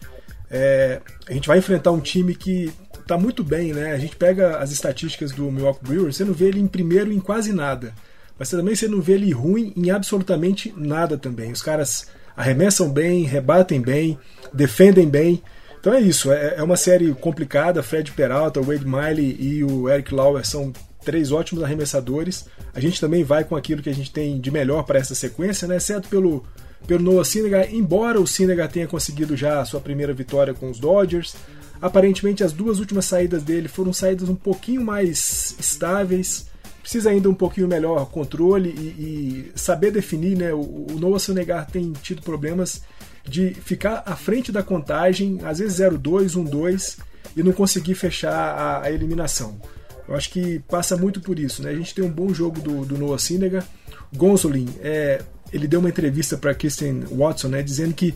É, 0.49 1.01
a 1.27 1.33
gente 1.33 1.49
vai 1.49 1.57
enfrentar 1.57 1.91
um 1.91 1.99
time 1.99 2.33
que 2.33 2.71
tá 3.05 3.17
muito 3.17 3.43
bem, 3.43 3.73
né? 3.73 3.91
A 3.91 3.97
gente 3.97 4.15
pega 4.15 4.57
as 4.59 4.71
estatísticas 4.71 5.33
do 5.33 5.51
Milwaukee 5.51 5.83
Brewers, 5.83 6.15
você 6.15 6.23
não 6.23 6.33
vê 6.33 6.45
ele 6.45 6.61
em 6.61 6.67
primeiro 6.67 7.11
em 7.11 7.19
quase 7.19 7.51
nada. 7.51 7.93
Mas 8.39 8.49
também 8.49 8.73
você 8.73 8.87
não 8.87 9.01
vê 9.01 9.15
ele 9.15 9.33
ruim 9.33 9.73
em 9.75 9.91
absolutamente 9.91 10.73
nada 10.77 11.17
também. 11.17 11.51
Os 11.51 11.61
caras 11.61 12.07
arremessam 12.37 12.89
bem, 12.89 13.23
rebatem 13.23 13.81
bem, 13.81 14.17
defendem 14.53 15.09
bem. 15.09 15.43
Então 15.87 15.97
é 15.97 16.01
isso, 16.01 16.33
é, 16.33 16.55
é 16.57 16.63
uma 16.63 16.75
série 16.75 17.13
complicada. 17.13 17.81
Fred 17.81 18.11
Peralta, 18.11 18.61
Wade 18.61 18.85
Miley 18.85 19.37
e 19.39 19.63
o 19.63 19.87
Eric 19.87 20.13
Lauer 20.13 20.45
são 20.45 20.73
três 21.05 21.31
ótimos 21.31 21.63
arremessadores. 21.63 22.45
A 22.73 22.79
gente 22.81 22.99
também 22.99 23.23
vai 23.23 23.45
com 23.45 23.55
aquilo 23.55 23.81
que 23.81 23.89
a 23.89 23.95
gente 23.95 24.11
tem 24.11 24.37
de 24.37 24.51
melhor 24.51 24.83
para 24.83 24.99
essa 24.99 25.15
sequência, 25.15 25.65
né? 25.65 25.77
Exceto 25.77 26.09
pelo, 26.09 26.43
pelo 26.85 27.01
Noah 27.01 27.23
Syndergaard, 27.23 27.73
embora 27.73 28.19
o 28.19 28.27
Syndergaard 28.27 28.73
tenha 28.73 28.85
conseguido 28.85 29.37
já 29.37 29.61
a 29.61 29.65
sua 29.65 29.79
primeira 29.79 30.13
vitória 30.13 30.53
com 30.53 30.69
os 30.69 30.77
Dodgers. 30.77 31.37
Aparentemente 31.81 32.43
as 32.43 32.51
duas 32.51 32.79
últimas 32.79 33.05
saídas 33.05 33.41
dele 33.41 33.69
foram 33.69 33.93
saídas 33.93 34.27
um 34.27 34.35
pouquinho 34.35 34.83
mais 34.83 35.55
estáveis 35.57 36.47
precisa 36.81 37.09
ainda 37.09 37.29
um 37.29 37.33
pouquinho 37.33 37.67
melhor 37.67 38.05
controle 38.05 38.69
e, 38.69 39.51
e 39.53 39.59
saber 39.59 39.91
definir, 39.91 40.37
né? 40.37 40.53
O, 40.53 40.87
o 40.89 40.97
Noah 40.97 41.19
Sonegar 41.19 41.69
tem 41.69 41.91
tido 41.91 42.21
problemas 42.21 42.81
de 43.27 43.53
ficar 43.53 44.03
à 44.05 44.15
frente 44.15 44.51
da 44.51 44.63
contagem, 44.63 45.39
às 45.43 45.59
vezes 45.59 45.79
0-2, 45.79 46.35
1-2 46.35 46.97
e 47.35 47.43
não 47.43 47.51
conseguir 47.51 47.95
fechar 47.95 48.33
a, 48.33 48.83
a, 48.83 48.91
eliminação. 48.91 49.59
Eu 50.07 50.15
acho 50.15 50.29
que 50.29 50.59
passa 50.67 50.95
muito 50.95 51.19
por 51.19 51.37
isso, 51.37 51.61
né? 51.61 51.71
A 51.71 51.75
gente 51.75 51.93
tem 51.93 52.03
um 52.03 52.09
bom 52.09 52.33
jogo 52.33 52.61
do, 52.61 52.85
do 52.85 52.97
Noah 52.97 53.19
Syndergaard. 53.19 53.67
Gonzolin, 54.15 54.69
é, 54.81 55.21
ele 55.51 55.67
deu 55.67 55.81
uma 55.81 55.89
entrevista 55.89 56.37
para 56.37 56.55
Kristen 56.55 57.03
Watson, 57.11 57.49
né, 57.49 57.61
dizendo 57.61 57.93
que 57.93 58.15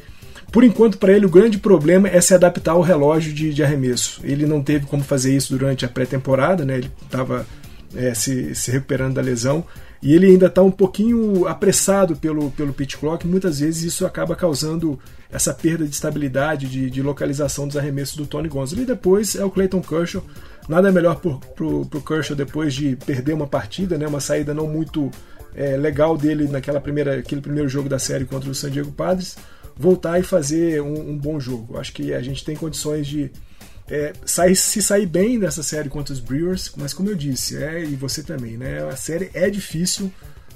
por 0.51 0.65
enquanto, 0.65 0.97
para 0.97 1.13
ele, 1.13 1.25
o 1.25 1.29
grande 1.29 1.57
problema 1.57 2.09
é 2.09 2.19
se 2.19 2.33
adaptar 2.33 2.73
ao 2.73 2.81
relógio 2.81 3.31
de, 3.33 3.53
de 3.53 3.63
arremesso. 3.63 4.19
Ele 4.21 4.45
não 4.45 4.61
teve 4.61 4.85
como 4.85 5.01
fazer 5.01 5.33
isso 5.33 5.57
durante 5.57 5.85
a 5.85 5.87
pré-temporada, 5.87 6.65
né? 6.65 6.77
ele 6.77 6.91
estava 7.03 7.47
é, 7.95 8.13
se, 8.13 8.53
se 8.53 8.69
recuperando 8.69 9.13
da 9.13 9.21
lesão. 9.21 9.65
E 10.01 10.15
ele 10.15 10.25
ainda 10.25 10.47
está 10.47 10.63
um 10.63 10.71
pouquinho 10.71 11.47
apressado 11.47 12.15
pelo, 12.15 12.49
pelo 12.51 12.73
pit 12.73 12.97
clock, 12.97 13.27
muitas 13.27 13.59
vezes 13.59 13.83
isso 13.83 14.05
acaba 14.05 14.35
causando 14.35 14.97
essa 15.29 15.53
perda 15.53 15.85
de 15.85 15.93
estabilidade, 15.93 16.67
de, 16.67 16.89
de 16.89 17.01
localização 17.03 17.67
dos 17.67 17.77
arremessos 17.77 18.15
do 18.15 18.25
Tony 18.25 18.49
Gonzalez. 18.49 18.83
E 18.83 18.87
depois 18.87 19.35
é 19.35 19.45
o 19.45 19.51
Clayton 19.51 19.81
Kershaw. 19.81 20.23
Nada 20.67 20.91
melhor 20.91 21.19
para 21.19 21.65
o 21.65 22.01
Kershaw 22.01 22.35
depois 22.35 22.73
de 22.73 22.95
perder 22.95 23.33
uma 23.33 23.47
partida, 23.47 23.97
né, 23.97 24.07
uma 24.07 24.19
saída 24.19 24.53
não 24.53 24.67
muito 24.67 25.11
é, 25.55 25.77
legal 25.77 26.17
dele 26.17 26.47
naquela 26.47 26.81
primeira, 26.81 27.19
aquele 27.19 27.41
primeiro 27.41 27.69
jogo 27.69 27.87
da 27.87 27.99
série 27.99 28.25
contra 28.25 28.49
o 28.49 28.55
San 28.55 28.71
Diego 28.71 28.91
Padres, 28.91 29.37
voltar 29.77 30.19
e 30.19 30.23
fazer 30.23 30.81
um, 30.81 31.11
um 31.11 31.17
bom 31.17 31.39
jogo. 31.39 31.77
Acho 31.77 31.93
que 31.93 32.13
a 32.13 32.21
gente 32.21 32.43
tem 32.43 32.55
condições 32.55 33.05
de 33.05 33.31
é, 33.91 34.13
se 34.55 34.81
sair 34.81 35.05
bem 35.05 35.37
dessa 35.37 35.61
série 35.61 35.89
contra 35.89 36.13
os 36.13 36.21
Brewers, 36.21 36.71
mas 36.77 36.93
como 36.93 37.09
eu 37.09 37.15
disse, 37.15 37.61
é, 37.61 37.83
e 37.83 37.93
você 37.95 38.23
também, 38.23 38.55
né? 38.55 38.81
A 38.87 38.95
série 38.95 39.29
é 39.33 39.49
difícil, 39.49 40.09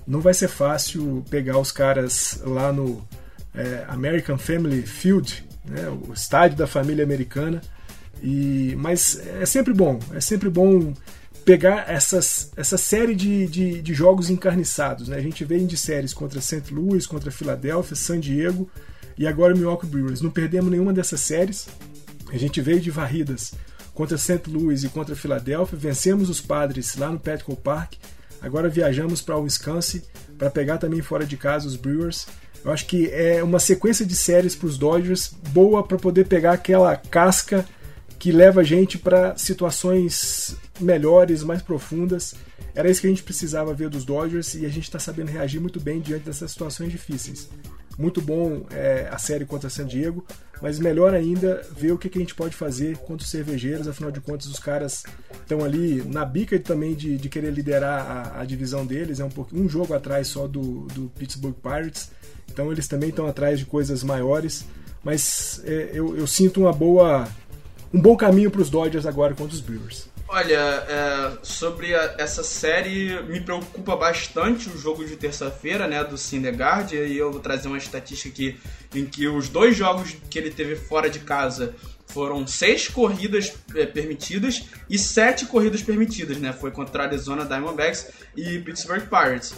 não 0.07 0.21
vai 0.21 0.33
ser 0.33 0.47
fácil 0.47 1.21
pegar 1.29 1.59
os 1.59 1.69
caras 1.69 2.39
lá 2.45 2.71
no 2.71 3.05
é, 3.53 3.83
American 3.89 4.37
Family 4.37 4.83
Field, 4.83 5.45
né, 5.65 5.89
o 5.89 6.13
estádio 6.13 6.57
da 6.57 6.65
família 6.65 7.03
americana. 7.03 7.61
E, 8.23 8.73
mas 8.77 9.19
é 9.41 9.45
sempre 9.45 9.73
bom, 9.73 9.99
é 10.13 10.21
sempre 10.21 10.49
bom 10.49 10.93
pegar 11.43 11.89
essas, 11.89 12.51
essa 12.55 12.77
série 12.77 13.13
de, 13.13 13.47
de, 13.47 13.81
de 13.81 13.93
jogos 13.93 14.29
encarniçados. 14.29 15.09
Né? 15.09 15.17
A 15.17 15.21
gente 15.21 15.43
vem 15.43 15.67
de 15.67 15.75
séries 15.75 16.13
contra 16.13 16.39
St. 16.39 16.73
Louis, 16.73 17.05
contra 17.05 17.29
Filadélfia, 17.29 17.97
San 17.97 18.19
Diego 18.19 18.69
e 19.17 19.27
agora 19.27 19.53
Milwaukee 19.53 19.87
Brewers. 19.87 20.21
Não 20.21 20.31
perdemos 20.31 20.71
nenhuma 20.71 20.93
dessas 20.93 21.19
séries. 21.19 21.67
A 22.31 22.37
gente 22.37 22.61
veio 22.61 22.79
de 22.79 22.91
varridas 22.91 23.53
contra 23.93 24.17
St. 24.17 24.41
Louis 24.47 24.83
e 24.83 24.89
contra 24.89 25.15
Filadélfia, 25.15 25.77
vencemos 25.77 26.29
os 26.29 26.41
Padres 26.41 26.97
lá 26.97 27.09
no 27.09 27.19
Petco 27.19 27.55
Park. 27.55 27.93
Agora 28.41 28.69
viajamos 28.69 29.21
para 29.21 29.37
Wisconsin 29.37 30.01
para 30.37 30.49
pegar 30.49 30.77
também 30.77 31.01
fora 31.01 31.25
de 31.25 31.37
casa 31.37 31.67
os 31.67 31.75
Brewers. 31.75 32.27
Eu 32.63 32.71
acho 32.71 32.85
que 32.87 33.09
é 33.09 33.43
uma 33.43 33.59
sequência 33.59 34.05
de 34.05 34.15
séries 34.15 34.55
para 34.55 34.67
os 34.67 34.77
Dodgers 34.77 35.33
boa 35.49 35.83
para 35.83 35.97
poder 35.97 36.25
pegar 36.25 36.53
aquela 36.53 36.95
casca 36.95 37.65
que 38.19 38.31
leva 38.31 38.61
a 38.61 38.63
gente 38.63 38.97
para 38.97 39.37
situações 39.37 40.57
melhores, 40.79 41.43
mais 41.43 41.61
profundas. 41.61 42.35
Era 42.73 42.89
isso 42.89 43.01
que 43.01 43.07
a 43.07 43.09
gente 43.09 43.23
precisava 43.23 43.73
ver 43.73 43.89
dos 43.89 44.03
Dodgers 44.03 44.55
e 44.55 44.65
a 44.65 44.69
gente 44.69 44.83
está 44.83 44.99
sabendo 44.99 45.31
reagir 45.31 45.61
muito 45.61 45.79
bem 45.79 46.01
diante 46.01 46.25
dessas 46.25 46.51
situações 46.51 46.91
difíceis. 46.91 47.49
Muito 47.97 48.21
bom 48.21 48.65
é, 48.71 49.07
a 49.09 49.17
série 49.17 49.45
contra 49.45 49.69
San 49.69 49.85
Diego, 49.85 50.25
mas 50.61 50.79
melhor 50.79 51.13
ainda 51.13 51.61
ver 51.71 51.91
o 51.91 51.97
que, 51.97 52.09
que 52.09 52.17
a 52.17 52.21
gente 52.21 52.35
pode 52.35 52.55
fazer 52.55 52.97
contra 52.97 53.23
os 53.23 53.29
cervejeiros, 53.29 53.87
afinal 53.87 54.11
de 54.11 54.19
contas 54.19 54.47
os 54.47 54.59
caras 54.59 55.03
estão 55.41 55.63
ali 55.63 56.03
na 56.03 56.25
bica 56.25 56.59
também 56.59 56.93
de, 56.93 57.17
de 57.17 57.29
querer 57.29 57.51
liderar 57.51 58.05
a, 58.05 58.41
a, 58.41 58.45
divisão 58.45 58.85
deles, 58.85 59.19
é 59.19 59.25
um, 59.25 59.29
um 59.53 59.69
jogo 59.69 59.93
atrás 59.93 60.27
só 60.27 60.47
do, 60.47 60.87
do 60.87 61.09
Pittsburgh 61.17 61.55
Pirates, 61.55 62.11
então 62.51 62.71
eles 62.71 62.87
também 62.87 63.09
estão 63.09 63.27
atrás 63.27 63.59
de 63.59 63.65
coisas 63.65 64.03
maiores, 64.03 64.65
mas 65.03 65.61
é, 65.63 65.91
eu, 65.93 66.17
eu 66.17 66.27
sinto 66.27 66.61
uma 66.61 66.73
boa, 66.73 67.27
um 67.93 68.01
bom 68.01 68.17
caminho 68.17 68.51
para 68.51 68.61
os 68.61 68.69
Dodgers 68.69 69.05
agora 69.05 69.33
contra 69.33 69.53
os 69.53 69.61
Brewers. 69.61 70.14
Olha, 70.27 70.57
é, 70.57 71.37
sobre 71.43 71.93
a, 71.95 72.15
essa 72.17 72.43
série, 72.43 73.21
me 73.23 73.39
preocupa 73.39 73.95
bastante 73.95 74.67
o 74.69 74.77
jogo 74.77 75.05
de 75.05 75.15
terça-feira, 75.15 75.87
né, 75.87 76.03
do 76.03 76.17
Syndergaard, 76.17 76.95
e 76.95 77.17
eu 77.17 77.31
vou 77.31 77.39
trazer 77.39 77.67
uma 77.67 77.77
estatística 77.77 78.29
aqui 78.29 78.59
em 78.93 79.05
que 79.05 79.27
os 79.27 79.49
dois 79.49 79.77
jogos 79.77 80.15
que 80.29 80.39
ele 80.39 80.49
teve 80.49 80.75
fora 80.75 81.09
de 81.09 81.19
casa 81.19 81.75
foram 82.07 82.45
seis 82.47 82.87
corridas 82.87 83.53
é, 83.75 83.85
permitidas 83.85 84.63
e 84.89 84.97
sete 84.97 85.45
corridas 85.45 85.83
permitidas, 85.83 86.37
né, 86.37 86.51
foi 86.51 86.71
contra 86.71 87.03
Arizona 87.03 87.45
Diamondbacks 87.45 88.09
e 88.35 88.59
Pittsburgh 88.59 89.03
Pirates. 89.03 89.53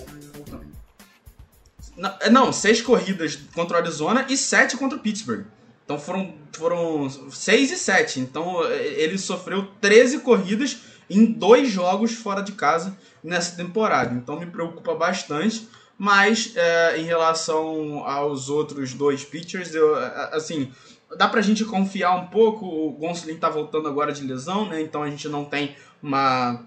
Não, 1.96 2.16
é, 2.20 2.30
não, 2.30 2.52
seis 2.52 2.82
corridas 2.82 3.40
contra 3.56 3.78
Arizona 3.78 4.26
e 4.30 4.36
sete 4.36 4.76
contra 4.76 5.00
Pittsburgh. 5.00 5.46
Então 5.88 5.98
foram, 5.98 6.34
foram 6.52 7.10
6 7.10 7.72
e 7.72 7.78
7. 7.78 8.20
Então 8.20 8.62
ele 8.70 9.18
sofreu 9.18 9.70
13 9.80 10.20
corridas 10.20 10.80
em 11.10 11.24
dois 11.24 11.70
jogos 11.70 12.12
fora 12.12 12.42
de 12.42 12.52
casa 12.52 12.98
nessa 13.24 13.56
temporada. 13.56 14.14
Então 14.14 14.38
me 14.38 14.48
preocupa 14.48 14.94
bastante. 14.94 15.66
Mas 15.98 16.52
é, 16.58 17.00
em 17.00 17.06
relação 17.06 18.04
aos 18.06 18.50
outros 18.50 18.94
dois 18.94 19.24
pitchers, 19.24 19.74
eu, 19.74 19.96
assim, 20.34 20.74
dá 21.18 21.30
pra 21.30 21.40
gente 21.40 21.64
confiar 21.64 22.14
um 22.16 22.28
pouco. 22.28 22.66
O 22.66 22.92
Gonsolin 22.92 23.38
tá 23.38 23.50
voltando 23.50 23.88
agora 23.88 24.12
de 24.12 24.24
lesão, 24.24 24.68
né? 24.68 24.82
Então 24.82 25.04
a 25.04 25.10
gente 25.10 25.30
não 25.30 25.46
tem 25.46 25.74
uma. 26.04 26.66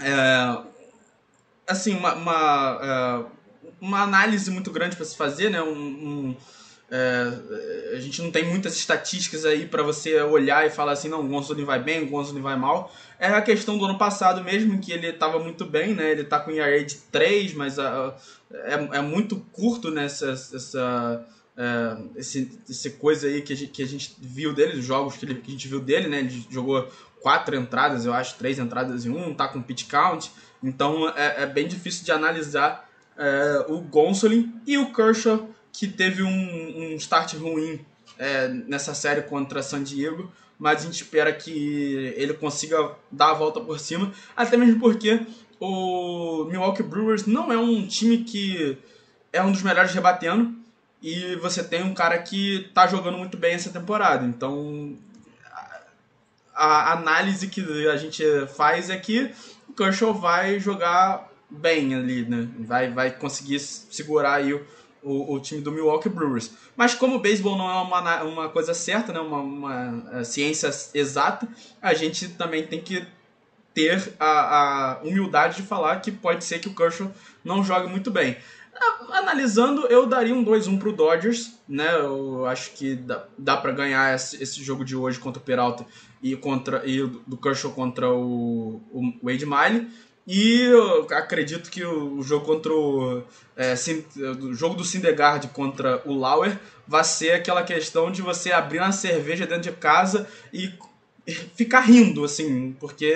É, 0.00 0.58
assim, 1.68 1.94
uma, 1.94 2.14
uma, 2.14 2.78
é, 2.82 3.24
uma, 3.82 4.00
análise 4.00 4.50
muito 4.50 4.70
grande 4.70 4.96
para 4.96 5.04
se 5.04 5.14
fazer, 5.14 5.50
né? 5.50 5.62
Um, 5.62 5.76
um 5.76 6.36
é, 6.94 7.94
a 7.96 8.00
gente 8.00 8.20
não 8.20 8.30
tem 8.30 8.44
muitas 8.44 8.76
estatísticas 8.76 9.46
aí 9.46 9.64
para 9.64 9.82
você 9.82 10.20
olhar 10.20 10.66
e 10.66 10.70
falar 10.70 10.92
assim, 10.92 11.08
não, 11.08 11.24
o 11.24 11.26
Gonzolin 11.26 11.64
vai 11.64 11.82
bem, 11.82 12.02
o 12.02 12.06
Gonzolin 12.06 12.42
vai 12.42 12.54
mal. 12.54 12.92
É 13.18 13.28
a 13.28 13.40
questão 13.40 13.78
do 13.78 13.86
ano 13.86 13.96
passado 13.96 14.44
mesmo, 14.44 14.78
que 14.78 14.92
ele 14.92 15.06
estava 15.06 15.38
muito 15.38 15.64
bem, 15.64 15.94
né? 15.94 16.10
Ele 16.10 16.24
tá 16.24 16.38
com 16.38 16.50
ERA 16.50 16.84
de 16.84 16.96
3, 16.96 17.54
mas 17.54 17.78
uh, 17.78 18.12
é, 18.52 18.98
é 18.98 19.00
muito 19.00 19.36
curto 19.52 19.90
nessa 19.90 20.26
né, 20.26 20.32
essa, 20.32 21.26
uh, 21.56 22.10
esse, 22.14 22.60
esse 22.68 22.90
coisa 22.90 23.26
aí 23.26 23.40
que 23.40 23.54
a, 23.54 23.56
gente, 23.56 23.72
que 23.72 23.82
a 23.82 23.86
gente 23.86 24.14
viu 24.20 24.52
dele, 24.52 24.78
os 24.78 24.84
jogos 24.84 25.16
que, 25.16 25.24
ele, 25.24 25.36
que 25.36 25.48
a 25.48 25.52
gente 25.52 25.68
viu 25.68 25.80
dele, 25.80 26.08
né? 26.08 26.18
Ele 26.18 26.46
jogou 26.50 26.86
quatro 27.22 27.56
entradas, 27.56 28.04
eu 28.04 28.12
acho, 28.12 28.34
três 28.34 28.58
entradas 28.58 29.06
em 29.06 29.10
um, 29.10 29.32
tá 29.32 29.48
com 29.48 29.62
pitch 29.62 29.88
count. 29.88 30.30
Então 30.62 31.08
é, 31.16 31.44
é 31.44 31.46
bem 31.46 31.66
difícil 31.66 32.04
de 32.04 32.12
analisar 32.12 32.86
uh, 33.16 33.72
o 33.72 33.80
Gonsolin 33.80 34.52
e 34.66 34.76
o 34.76 34.92
Kershaw 34.92 35.48
que 35.72 35.88
teve 35.88 36.22
um, 36.22 36.92
um 36.92 36.94
start 36.96 37.34
ruim 37.34 37.80
é, 38.18 38.48
nessa 38.48 38.94
série 38.94 39.22
contra 39.22 39.62
San 39.62 39.82
Diego, 39.82 40.30
mas 40.58 40.80
a 40.80 40.84
gente 40.84 41.02
espera 41.02 41.32
que 41.32 42.12
ele 42.16 42.34
consiga 42.34 42.94
dar 43.10 43.30
a 43.30 43.34
volta 43.34 43.60
por 43.60 43.80
cima, 43.80 44.12
até 44.36 44.56
mesmo 44.56 44.78
porque 44.78 45.26
o 45.58 46.44
Milwaukee 46.44 46.82
Brewers 46.82 47.26
não 47.26 47.52
é 47.52 47.56
um 47.56 47.86
time 47.86 48.18
que 48.18 48.78
é 49.32 49.42
um 49.42 49.50
dos 49.50 49.62
melhores 49.62 49.92
rebatendo, 49.92 50.54
e 51.02 51.34
você 51.36 51.64
tem 51.64 51.82
um 51.82 51.94
cara 51.94 52.18
que 52.18 52.66
está 52.66 52.86
jogando 52.86 53.18
muito 53.18 53.36
bem 53.36 53.54
essa 53.54 53.70
temporada, 53.70 54.24
então 54.24 54.96
a 56.54 56.92
análise 56.92 57.48
que 57.48 57.88
a 57.88 57.96
gente 57.96 58.22
faz 58.54 58.90
é 58.90 58.96
que 58.96 59.32
o 59.68 59.72
Kershaw 59.72 60.14
vai 60.14 60.60
jogar 60.60 61.30
bem 61.50 61.94
ali, 61.94 62.24
né? 62.24 62.48
Vai, 62.60 62.90
vai 62.90 63.10
conseguir 63.10 63.58
segurar 63.58 64.34
aí 64.34 64.52
o, 64.54 64.64
o, 65.02 65.34
o, 65.34 65.40
time 65.40 65.60
do 65.60 65.72
Milwaukee 65.72 66.08
Brewers. 66.08 66.52
Mas 66.76 66.94
como 66.94 67.16
o 67.16 67.18
beisebol 67.18 67.56
não 67.56 67.70
é 67.70 67.74
uma, 67.82 68.22
uma 68.22 68.48
coisa 68.48 68.72
certa, 68.74 69.12
né, 69.12 69.20
uma, 69.20 69.38
uma 69.38 70.04
é, 70.12 70.24
ciência 70.24 70.70
exata, 70.94 71.48
a 71.80 71.92
gente 71.94 72.28
também 72.28 72.66
tem 72.66 72.80
que 72.80 73.06
ter 73.74 74.14
a, 74.18 74.94
a, 74.96 75.02
humildade 75.02 75.56
de 75.56 75.62
falar 75.62 76.00
que 76.00 76.10
pode 76.10 76.44
ser 76.44 76.58
que 76.58 76.68
o 76.68 76.74
Kershaw 76.74 77.10
não 77.44 77.64
jogue 77.64 77.88
muito 77.88 78.10
bem. 78.10 78.36
Analisando, 79.10 79.86
eu 79.86 80.06
daria 80.06 80.34
um 80.34 80.44
2-1 80.44 80.78
pro 80.78 80.92
Dodgers, 80.92 81.52
né? 81.68 81.94
Eu 81.94 82.46
acho 82.46 82.72
que 82.72 82.96
dá, 82.96 83.24
dá 83.36 83.56
para 83.56 83.70
ganhar 83.70 84.14
esse, 84.14 84.42
esse, 84.42 84.62
jogo 84.62 84.84
de 84.84 84.96
hoje 84.96 85.20
contra 85.20 85.40
o 85.40 85.44
Peralta 85.44 85.86
e 86.22 86.34
contra 86.34 86.82
e 86.84 87.06
do 87.26 87.36
Kershaw 87.36 87.70
contra 87.72 88.10
o, 88.10 88.80
o 88.90 89.12
Wade 89.22 89.46
Miley. 89.46 89.88
E 90.26 90.60
eu 90.60 91.06
acredito 91.10 91.70
que 91.70 91.84
o 91.84 92.22
jogo 92.22 92.46
contra 92.46 92.72
o, 92.72 93.22
é, 93.56 93.74
o 94.40 94.54
jogo 94.54 94.74
do 94.74 94.84
Syndergaard 94.84 95.48
contra 95.48 96.00
o 96.04 96.16
Lauer 96.16 96.58
vai 96.86 97.02
ser 97.02 97.32
aquela 97.32 97.62
questão 97.62 98.10
de 98.10 98.22
você 98.22 98.52
abrir 98.52 98.78
uma 98.78 98.92
cerveja 98.92 99.46
dentro 99.46 99.70
de 99.70 99.72
casa 99.72 100.28
e 100.52 100.72
ficar 101.56 101.80
rindo, 101.80 102.24
assim, 102.24 102.76
porque 102.78 103.14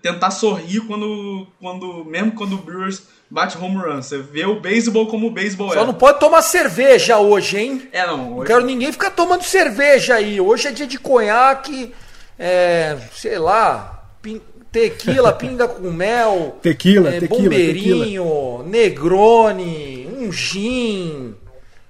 tentar 0.00 0.30
sorrir 0.30 0.80
quando, 0.86 1.46
quando 1.60 2.04
mesmo 2.04 2.32
quando 2.32 2.54
o 2.54 2.58
Brewers 2.58 3.02
bate 3.28 3.56
home 3.58 3.76
run. 3.76 4.02
Você 4.02 4.18
vê 4.18 4.44
o 4.44 4.60
beisebol 4.60 5.06
como 5.06 5.26
o 5.26 5.30
beisebol 5.30 5.72
é. 5.72 5.74
Só 5.74 5.84
não 5.84 5.94
pode 5.94 6.20
tomar 6.20 6.42
cerveja 6.42 7.18
hoje, 7.18 7.58
hein? 7.58 7.88
É, 7.92 8.06
não. 8.06 8.26
Hoje... 8.26 8.38
Não 8.38 8.44
quero 8.44 8.64
ninguém 8.64 8.92
ficar 8.92 9.10
tomando 9.10 9.42
cerveja 9.42 10.16
aí. 10.16 10.40
Hoje 10.40 10.68
é 10.68 10.70
dia 10.70 10.86
de 10.86 10.98
conhaque, 10.98 11.92
é, 12.38 12.98
sei 13.14 13.38
lá, 13.38 14.04
pin... 14.20 14.40
tequila, 14.72 15.32
pinga 15.36 15.68
com 15.68 15.90
mel. 15.90 16.58
Tequila, 16.62 17.14
é, 17.14 17.20
tequila, 17.20 17.42
bombeirinho, 17.42 18.24
tequila. 18.24 18.64
negrone, 18.64 20.08
um 20.18 20.32
gin. 20.32 21.36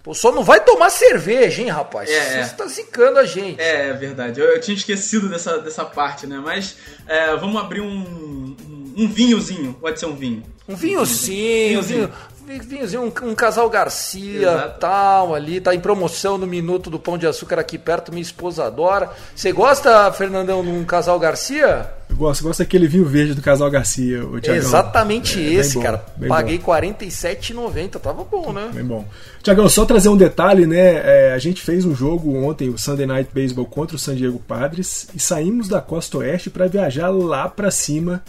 Pô, 0.03 0.13
só 0.13 0.33
não 0.33 0.43
vai 0.43 0.65
tomar 0.65 0.91
cerveja, 0.91 1.63
hein, 1.63 1.69
rapaz? 1.69 2.11
É, 2.11 2.43
Você 2.43 2.53
é. 2.53 2.57
tá 2.57 2.67
zicando 2.67 3.21
a 3.21 3.25
gente. 3.25 3.61
É, 3.61 3.91
é 3.91 3.93
verdade. 3.93 4.41
Eu, 4.41 4.47
eu, 4.47 4.61
tinha 4.61 4.77
esquecido 4.77 5.29
dessa, 5.29 5.59
dessa 5.59 5.85
parte, 5.85 6.27
né? 6.27 6.43
Mas 6.45 6.77
é, 7.07 7.37
vamos 7.37 7.63
abrir 7.63 7.81
um, 7.81 7.87
um, 7.87 8.95
um, 8.97 9.09
vinhozinho. 9.09 9.75
Pode 9.81 10.01
ser 10.01 10.07
um 10.07 10.17
vinho. 10.17 10.43
Um 10.69 10.75
vinhozinho, 10.75 11.69
vinhozinho. 11.69 11.99
Vinhozinho, 12.01 12.13
um, 12.99 13.31
um, 13.31 13.35
casal 13.35 13.69
Garcia, 13.71 14.41
Exato. 14.41 14.81
tal, 14.81 15.35
ali, 15.35 15.61
tá 15.61 15.75
em 15.75 15.81
promoção 15.81 16.37
no 16.37 16.47
Minuto 16.47 16.91
do 16.91 16.99
Pão 16.99 17.17
de 17.17 17.27
Açúcar 17.27 17.59
aqui 17.59 17.79
perto, 17.79 18.11
minha 18.11 18.23
esposa 18.23 18.65
adora. 18.65 19.11
Você 19.35 19.53
gosta, 19.53 20.11
Fernandão, 20.13 20.63
de 20.63 20.71
um 20.71 20.85
casal 20.85 21.19
Garcia? 21.19 21.89
Eu 22.11 22.17
gosto, 22.17 22.43
gosto 22.43 22.59
daquele 22.59 22.87
vinho 22.87 23.07
verde 23.07 23.35
do 23.35 23.41
casal 23.41 23.71
Garcia. 23.71 24.25
O 24.27 24.39
Exatamente 24.39 25.41
é, 25.41 25.55
esse, 25.55 25.77
bom, 25.77 25.83
cara. 25.83 26.05
Paguei 26.29 26.59
R$ 26.59 26.63
47,90, 26.65 27.99
tava 27.99 28.25
bom, 28.25 28.53
né? 28.53 28.71
Bem 28.73 28.85
bom. 28.85 29.05
Tiagão, 29.43 29.69
só 29.69 29.85
trazer 29.85 30.09
um 30.09 30.17
detalhe, 30.17 30.67
né? 30.67 31.29
É, 31.29 31.33
a 31.33 31.39
gente 31.39 31.63
fez 31.63 31.85
um 31.85 31.95
jogo 31.95 32.37
ontem, 32.37 32.69
o 32.69 32.77
Sunday 32.77 33.07
Night 33.07 33.31
Baseball 33.35 33.67
contra 33.67 33.97
o 33.97 33.99
San 33.99 34.15
Diego 34.15 34.39
Padres, 34.39 35.09
e 35.15 35.19
saímos 35.19 35.69
da 35.69 35.81
costa 35.81 36.19
oeste 36.19 36.51
para 36.51 36.67
viajar 36.67 37.09
lá 37.09 37.49
para 37.49 37.71
cima 37.71 38.23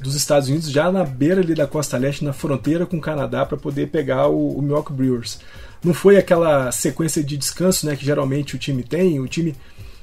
dos 0.00 0.14
Estados 0.14 0.48
Unidos, 0.48 0.70
já 0.70 0.90
na 0.90 1.04
beira 1.04 1.40
ali 1.40 1.54
da 1.54 1.66
costa 1.66 1.96
leste, 1.96 2.24
na 2.24 2.32
fronteira 2.32 2.84
com 2.84 2.96
o 2.96 3.00
Canadá, 3.00 3.46
para 3.46 3.56
poder 3.56 3.88
pegar 3.88 4.28
o, 4.28 4.58
o 4.58 4.62
Milwaukee 4.62 4.92
Brewers. 4.92 5.38
Não 5.84 5.94
foi 5.94 6.16
aquela 6.16 6.70
sequência 6.70 7.22
de 7.22 7.36
descanso 7.36 7.86
né, 7.86 7.96
que 7.96 8.04
geralmente 8.04 8.54
o 8.54 8.58
time 8.58 8.82
tem. 8.82 9.18
O 9.20 9.26
time, 9.26 9.54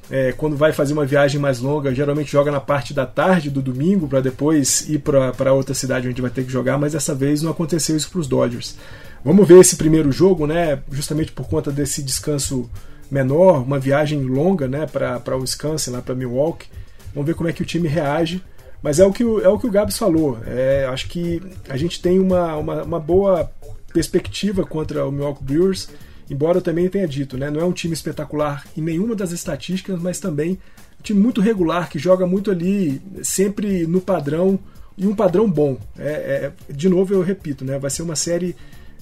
é, 0.10 0.32
quando 0.34 0.58
vai 0.58 0.74
fazer 0.74 0.94
uma 0.94 1.06
viagem 1.06 1.40
mais 1.40 1.60
longa, 1.60 1.94
geralmente 1.94 2.32
joga 2.32 2.52
na 2.52 2.60
parte 2.60 2.94
da 2.94 3.06
tarde 3.06 3.50
do 3.50 3.62
domingo 3.62 4.08
para 4.08 4.22
depois 4.22 4.88
ir 4.90 5.00
para 5.00 5.54
outra 5.54 5.74
cidade 5.74 6.08
onde 6.08 6.22
vai 6.22 6.32
ter 6.32 6.44
que 6.44 6.52
jogar, 6.52 6.78
mas 6.78 6.94
dessa 6.94 7.16
vez 7.16 7.42
não 7.42 7.52
aconteceu 7.52 7.96
isso 7.96 8.10
para 8.10 8.20
os 8.20 8.28
Dodgers. 8.28 8.76
Vamos 9.24 9.48
ver 9.48 9.60
esse 9.60 9.76
primeiro 9.76 10.12
jogo, 10.12 10.48
né, 10.48 10.80
justamente 10.92 11.32
por 11.32 11.48
conta 11.48 11.72
desse 11.72 12.02
descanso 12.02 12.70
menor, 13.12 13.64
uma 13.64 13.80
viagem 13.80 14.22
longa 14.24 14.68
né, 14.68 14.86
para 14.86 15.36
o 15.36 15.42
Wisconsin, 15.42 15.92
lá 15.92 16.02
para 16.02 16.16
Milwaukee. 16.16 16.68
Vamos 17.14 17.28
ver 17.28 17.34
como 17.34 17.50
é 17.50 17.54
que 17.54 17.62
o 17.62 17.66
time 17.66 17.88
reage. 17.88 18.42
Mas 18.82 19.00
é 19.00 19.06
o 19.06 19.12
que 19.12 19.24
o, 19.24 19.42
é 19.42 19.50
o, 19.50 19.60
que 19.60 19.68
o 19.68 19.72
Gabs 19.72 19.98
falou. 19.98 20.40
É, 20.46 20.88
acho 20.90 21.08
que 21.10 21.42
a 21.68 21.76
gente 21.76 22.02
tem 22.02 22.20
uma, 22.20 22.56
uma, 22.56 22.84
uma, 22.84 23.00
boa 23.00 23.52
perspectiva 23.94 24.66
contra 24.66 25.06
o 25.06 25.12
Milwaukee 25.12 25.44
Brewers, 25.44 25.90
embora 26.30 26.60
eu 26.60 26.62
também 26.62 26.88
tenha 26.88 27.08
dito, 27.08 27.38
né? 27.38 27.50
Não 27.50 27.60
é 27.60 27.66
um 27.66 27.74
time 27.74 27.94
espetacular 27.94 28.66
em 28.78 28.82
nenhuma 28.82 29.16
das 29.16 29.32
estatísticas, 29.32 30.02
mas 30.02 30.20
também 30.20 30.60
um 31.00 31.04
time 31.04 31.20
muito 31.20 31.42
regular, 31.42 31.90
que 31.90 32.00
joga 32.00 32.26
muito 32.26 32.52
ali, 32.52 33.02
sempre 33.22 33.86
no 33.86 34.00
padrão, 34.00 34.58
e 34.98 35.08
um 35.08 35.16
padrão 35.16 35.50
bom. 35.50 35.78
É, 35.98 36.10
é, 36.10 36.74
de 36.74 36.90
novo, 36.90 37.14
eu 37.14 37.22
repito, 37.22 37.66
né? 37.66 37.78
Vai 37.80 37.90
ser 37.90 38.02
uma 38.02 38.16
série 38.16 38.56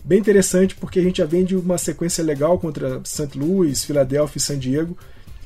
bem 0.04 0.20
interessante, 0.20 0.76
porque 0.76 1.00
a 1.00 1.04
gente 1.04 1.18
já 1.18 1.26
vem 1.26 1.44
de 1.44 1.56
uma 1.56 1.78
sequência 1.78 2.24
legal 2.24 2.58
contra 2.58 3.02
St. 3.04 3.38
Louis, 3.38 3.84
Filadélfia 3.84 4.38
e 4.38 4.42
San 4.42 4.58
Diego. 4.58 4.98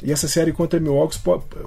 E 0.03 0.11
essa 0.11 0.27
série 0.27 0.51
contra 0.51 0.79
Milwaukee, 0.79 1.17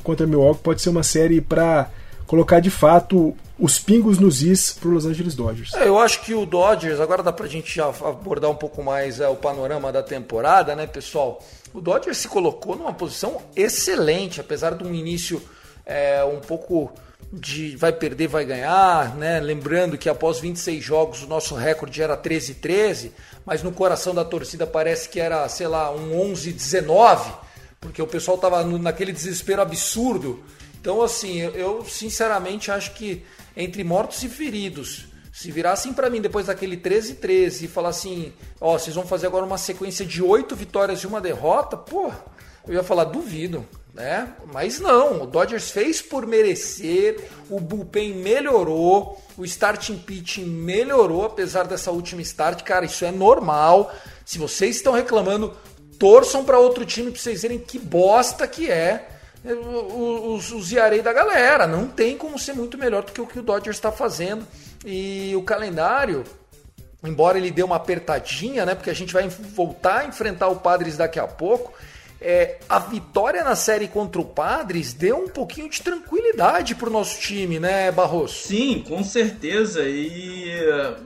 contra 0.02 0.26
Milwaukee 0.26 0.62
pode 0.62 0.82
ser 0.82 0.90
uma 0.90 1.02
série 1.02 1.40
para 1.40 1.90
colocar 2.26 2.60
de 2.60 2.70
fato 2.70 3.36
os 3.58 3.78
pingos 3.78 4.18
nos 4.18 4.42
is 4.42 4.72
para 4.72 4.88
o 4.88 4.92
Los 4.92 5.06
Angeles 5.06 5.34
Dodgers. 5.34 5.74
É, 5.74 5.86
eu 5.86 5.98
acho 5.98 6.22
que 6.22 6.34
o 6.34 6.44
Dodgers, 6.44 7.00
agora 7.00 7.22
dá 7.22 7.32
para 7.32 7.46
a 7.46 7.48
gente 7.48 7.74
já 7.74 7.86
abordar 7.86 8.50
um 8.50 8.56
pouco 8.56 8.82
mais 8.82 9.20
é, 9.20 9.28
o 9.28 9.36
panorama 9.36 9.92
da 9.92 10.02
temporada, 10.02 10.74
né, 10.74 10.86
pessoal? 10.86 11.42
O 11.72 11.80
Dodgers 11.80 12.18
se 12.18 12.28
colocou 12.28 12.76
numa 12.76 12.92
posição 12.92 13.40
excelente, 13.54 14.40
apesar 14.40 14.74
de 14.74 14.84
um 14.84 14.94
início 14.94 15.40
é, 15.86 16.24
um 16.24 16.40
pouco 16.40 16.92
de 17.32 17.74
vai 17.76 17.92
perder, 17.92 18.28
vai 18.28 18.44
ganhar, 18.44 19.14
né? 19.16 19.40
Lembrando 19.40 19.98
que 19.98 20.08
após 20.08 20.38
26 20.38 20.82
jogos 20.82 21.22
o 21.22 21.26
nosso 21.26 21.54
recorde 21.54 22.00
era 22.00 22.16
13-13, 22.16 23.10
mas 23.44 23.62
no 23.62 23.72
coração 23.72 24.14
da 24.14 24.24
torcida 24.24 24.66
parece 24.66 25.08
que 25.08 25.18
era, 25.20 25.48
sei 25.48 25.66
lá, 25.66 25.90
um 25.90 26.32
11-19, 26.32 27.32
porque 27.80 28.00
o 28.00 28.06
pessoal 28.06 28.36
estava 28.36 28.62
naquele 28.64 29.12
desespero 29.12 29.62
absurdo 29.62 30.42
então, 30.84 31.00
assim, 31.00 31.38
eu, 31.38 31.82
sinceramente 31.82 32.70
acho 32.70 32.92
que 32.92 33.24
entre 33.56 33.82
mortos 33.82 34.22
e 34.22 34.28
feridos, 34.28 35.06
se 35.32 35.50
virassem 35.50 35.94
para 35.94 36.10
mim 36.10 36.20
depois 36.20 36.44
daquele 36.44 36.76
13-13 36.76 37.62
e 37.62 37.68
falar 37.68 37.88
assim, 37.88 38.34
ó, 38.60 38.74
oh, 38.74 38.78
vocês 38.78 38.94
vão 38.94 39.06
fazer 39.06 39.26
agora 39.26 39.46
uma 39.46 39.56
sequência 39.56 40.04
de 40.04 40.22
oito 40.22 40.54
vitórias 40.54 41.00
e 41.00 41.06
uma 41.06 41.22
derrota, 41.22 41.74
pô, 41.74 42.12
eu 42.68 42.74
ia 42.74 42.82
falar, 42.82 43.04
duvido, 43.04 43.66
né? 43.94 44.34
Mas 44.52 44.78
não, 44.78 45.22
o 45.22 45.26
Dodgers 45.26 45.70
fez 45.70 46.02
por 46.02 46.26
merecer, 46.26 47.30
o 47.48 47.58
bullpen 47.58 48.16
melhorou, 48.16 49.18
o 49.38 49.44
starting 49.46 49.96
pitching 49.96 50.44
melhorou, 50.44 51.24
apesar 51.24 51.66
dessa 51.66 51.92
última 51.92 52.20
start, 52.20 52.62
cara, 52.62 52.84
isso 52.84 53.06
é 53.06 53.10
normal. 53.10 53.90
Se 54.22 54.36
vocês 54.36 54.76
estão 54.76 54.92
reclamando, 54.92 55.56
torçam 55.98 56.44
para 56.44 56.58
outro 56.58 56.84
time 56.84 57.10
para 57.10 57.22
vocês 57.22 57.40
verem 57.40 57.58
que 57.58 57.78
bosta 57.78 58.46
que 58.46 58.70
é 58.70 59.13
os, 59.52 60.52
os 60.52 60.72
Yarei 60.72 61.02
da 61.02 61.12
galera. 61.12 61.66
Não 61.66 61.86
tem 61.86 62.16
como 62.16 62.38
ser 62.38 62.54
muito 62.54 62.78
melhor 62.78 63.04
do 63.04 63.12
que 63.12 63.20
o 63.20 63.26
que 63.26 63.38
o 63.38 63.42
Dodgers 63.42 63.76
está 63.76 63.92
fazendo. 63.92 64.46
E 64.84 65.34
o 65.36 65.42
calendário, 65.42 66.24
embora 67.02 67.38
ele 67.38 67.50
dê 67.50 67.62
uma 67.62 67.76
apertadinha, 67.76 68.64
né? 68.64 68.74
Porque 68.74 68.90
a 68.90 68.94
gente 68.94 69.12
vai 69.12 69.28
voltar 69.28 70.00
a 70.00 70.06
enfrentar 70.06 70.48
o 70.48 70.56
Padres 70.56 70.96
daqui 70.96 71.18
a 71.18 71.26
pouco. 71.26 71.72
É, 72.26 72.58
a 72.70 72.78
vitória 72.78 73.44
na 73.44 73.54
série 73.54 73.86
contra 73.86 74.18
o 74.18 74.24
Padres 74.24 74.94
deu 74.94 75.18
um 75.18 75.28
pouquinho 75.28 75.68
de 75.68 75.82
tranquilidade 75.82 76.74
para 76.74 76.88
o 76.88 76.92
nosso 76.92 77.20
time, 77.20 77.60
né, 77.60 77.92
Barroso? 77.92 78.32
Sim, 78.32 78.82
com 78.88 79.04
certeza. 79.04 79.82
E 79.82 80.50
eh, 80.50 80.96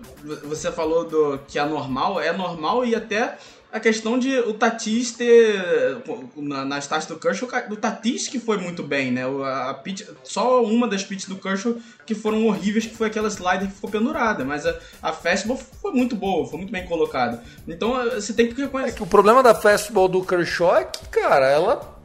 você 0.45 0.71
falou 0.71 1.05
do 1.05 1.41
que 1.49 1.59
é 1.59 1.65
normal, 1.65 2.21
é 2.21 2.33
normal 2.33 2.85
e 2.85 2.95
até 2.95 3.37
a 3.71 3.79
questão 3.79 4.19
de 4.19 4.39
o 4.41 4.55
Tatis 4.55 5.13
ter. 5.13 6.03
Na, 6.37 6.65
nas 6.65 6.87
taxas 6.87 7.07
do 7.07 7.19
Kershaw, 7.19 7.49
o 7.71 7.77
Tatis 7.77 8.27
que 8.27 8.39
foi 8.39 8.57
muito 8.57 8.83
bem, 8.83 9.13
né? 9.13 9.25
A, 9.25 9.71
a 9.71 9.75
pitch, 9.75 10.07
só 10.25 10.63
uma 10.63 10.89
das 10.89 11.05
pitches 11.05 11.29
do 11.29 11.37
Kershaw 11.37 11.77
que 12.07 12.15
foram 12.15 12.47
horríveis, 12.47 12.87
que 12.87 12.97
foi 12.97 13.09
aquela 13.09 13.29
slider 13.29 13.69
que 13.69 13.75
ficou 13.75 13.91
pendurada. 13.91 14.45
Mas 14.45 14.65
a, 14.65 14.79
a 15.03 15.13
fastball 15.13 15.57
foi 15.57 15.93
muito 15.93 16.17
boa, 16.17 16.47
foi 16.49 16.59
muito 16.59 16.73
bem 16.73 16.87
colocada. 16.87 17.43
Então 17.67 17.93
você 18.11 18.33
tem 18.33 18.49
que 18.49 18.61
reconhecer. 18.61 18.93
É 18.93 18.97
que 18.97 19.03
o 19.03 19.07
problema 19.07 19.43
da 19.43 19.55
fastball 19.55 20.09
do 20.09 20.25
Kershaw 20.25 20.77
é 20.77 20.85
que, 20.85 21.07
cara, 21.09 21.47
ela. 21.47 21.99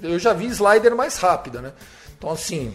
Eu 0.00 0.16
já 0.18 0.32
vi 0.32 0.46
slider 0.46 0.94
mais 0.94 1.16
rápida, 1.16 1.60
né? 1.60 1.72
Então, 2.16 2.30
assim, 2.30 2.72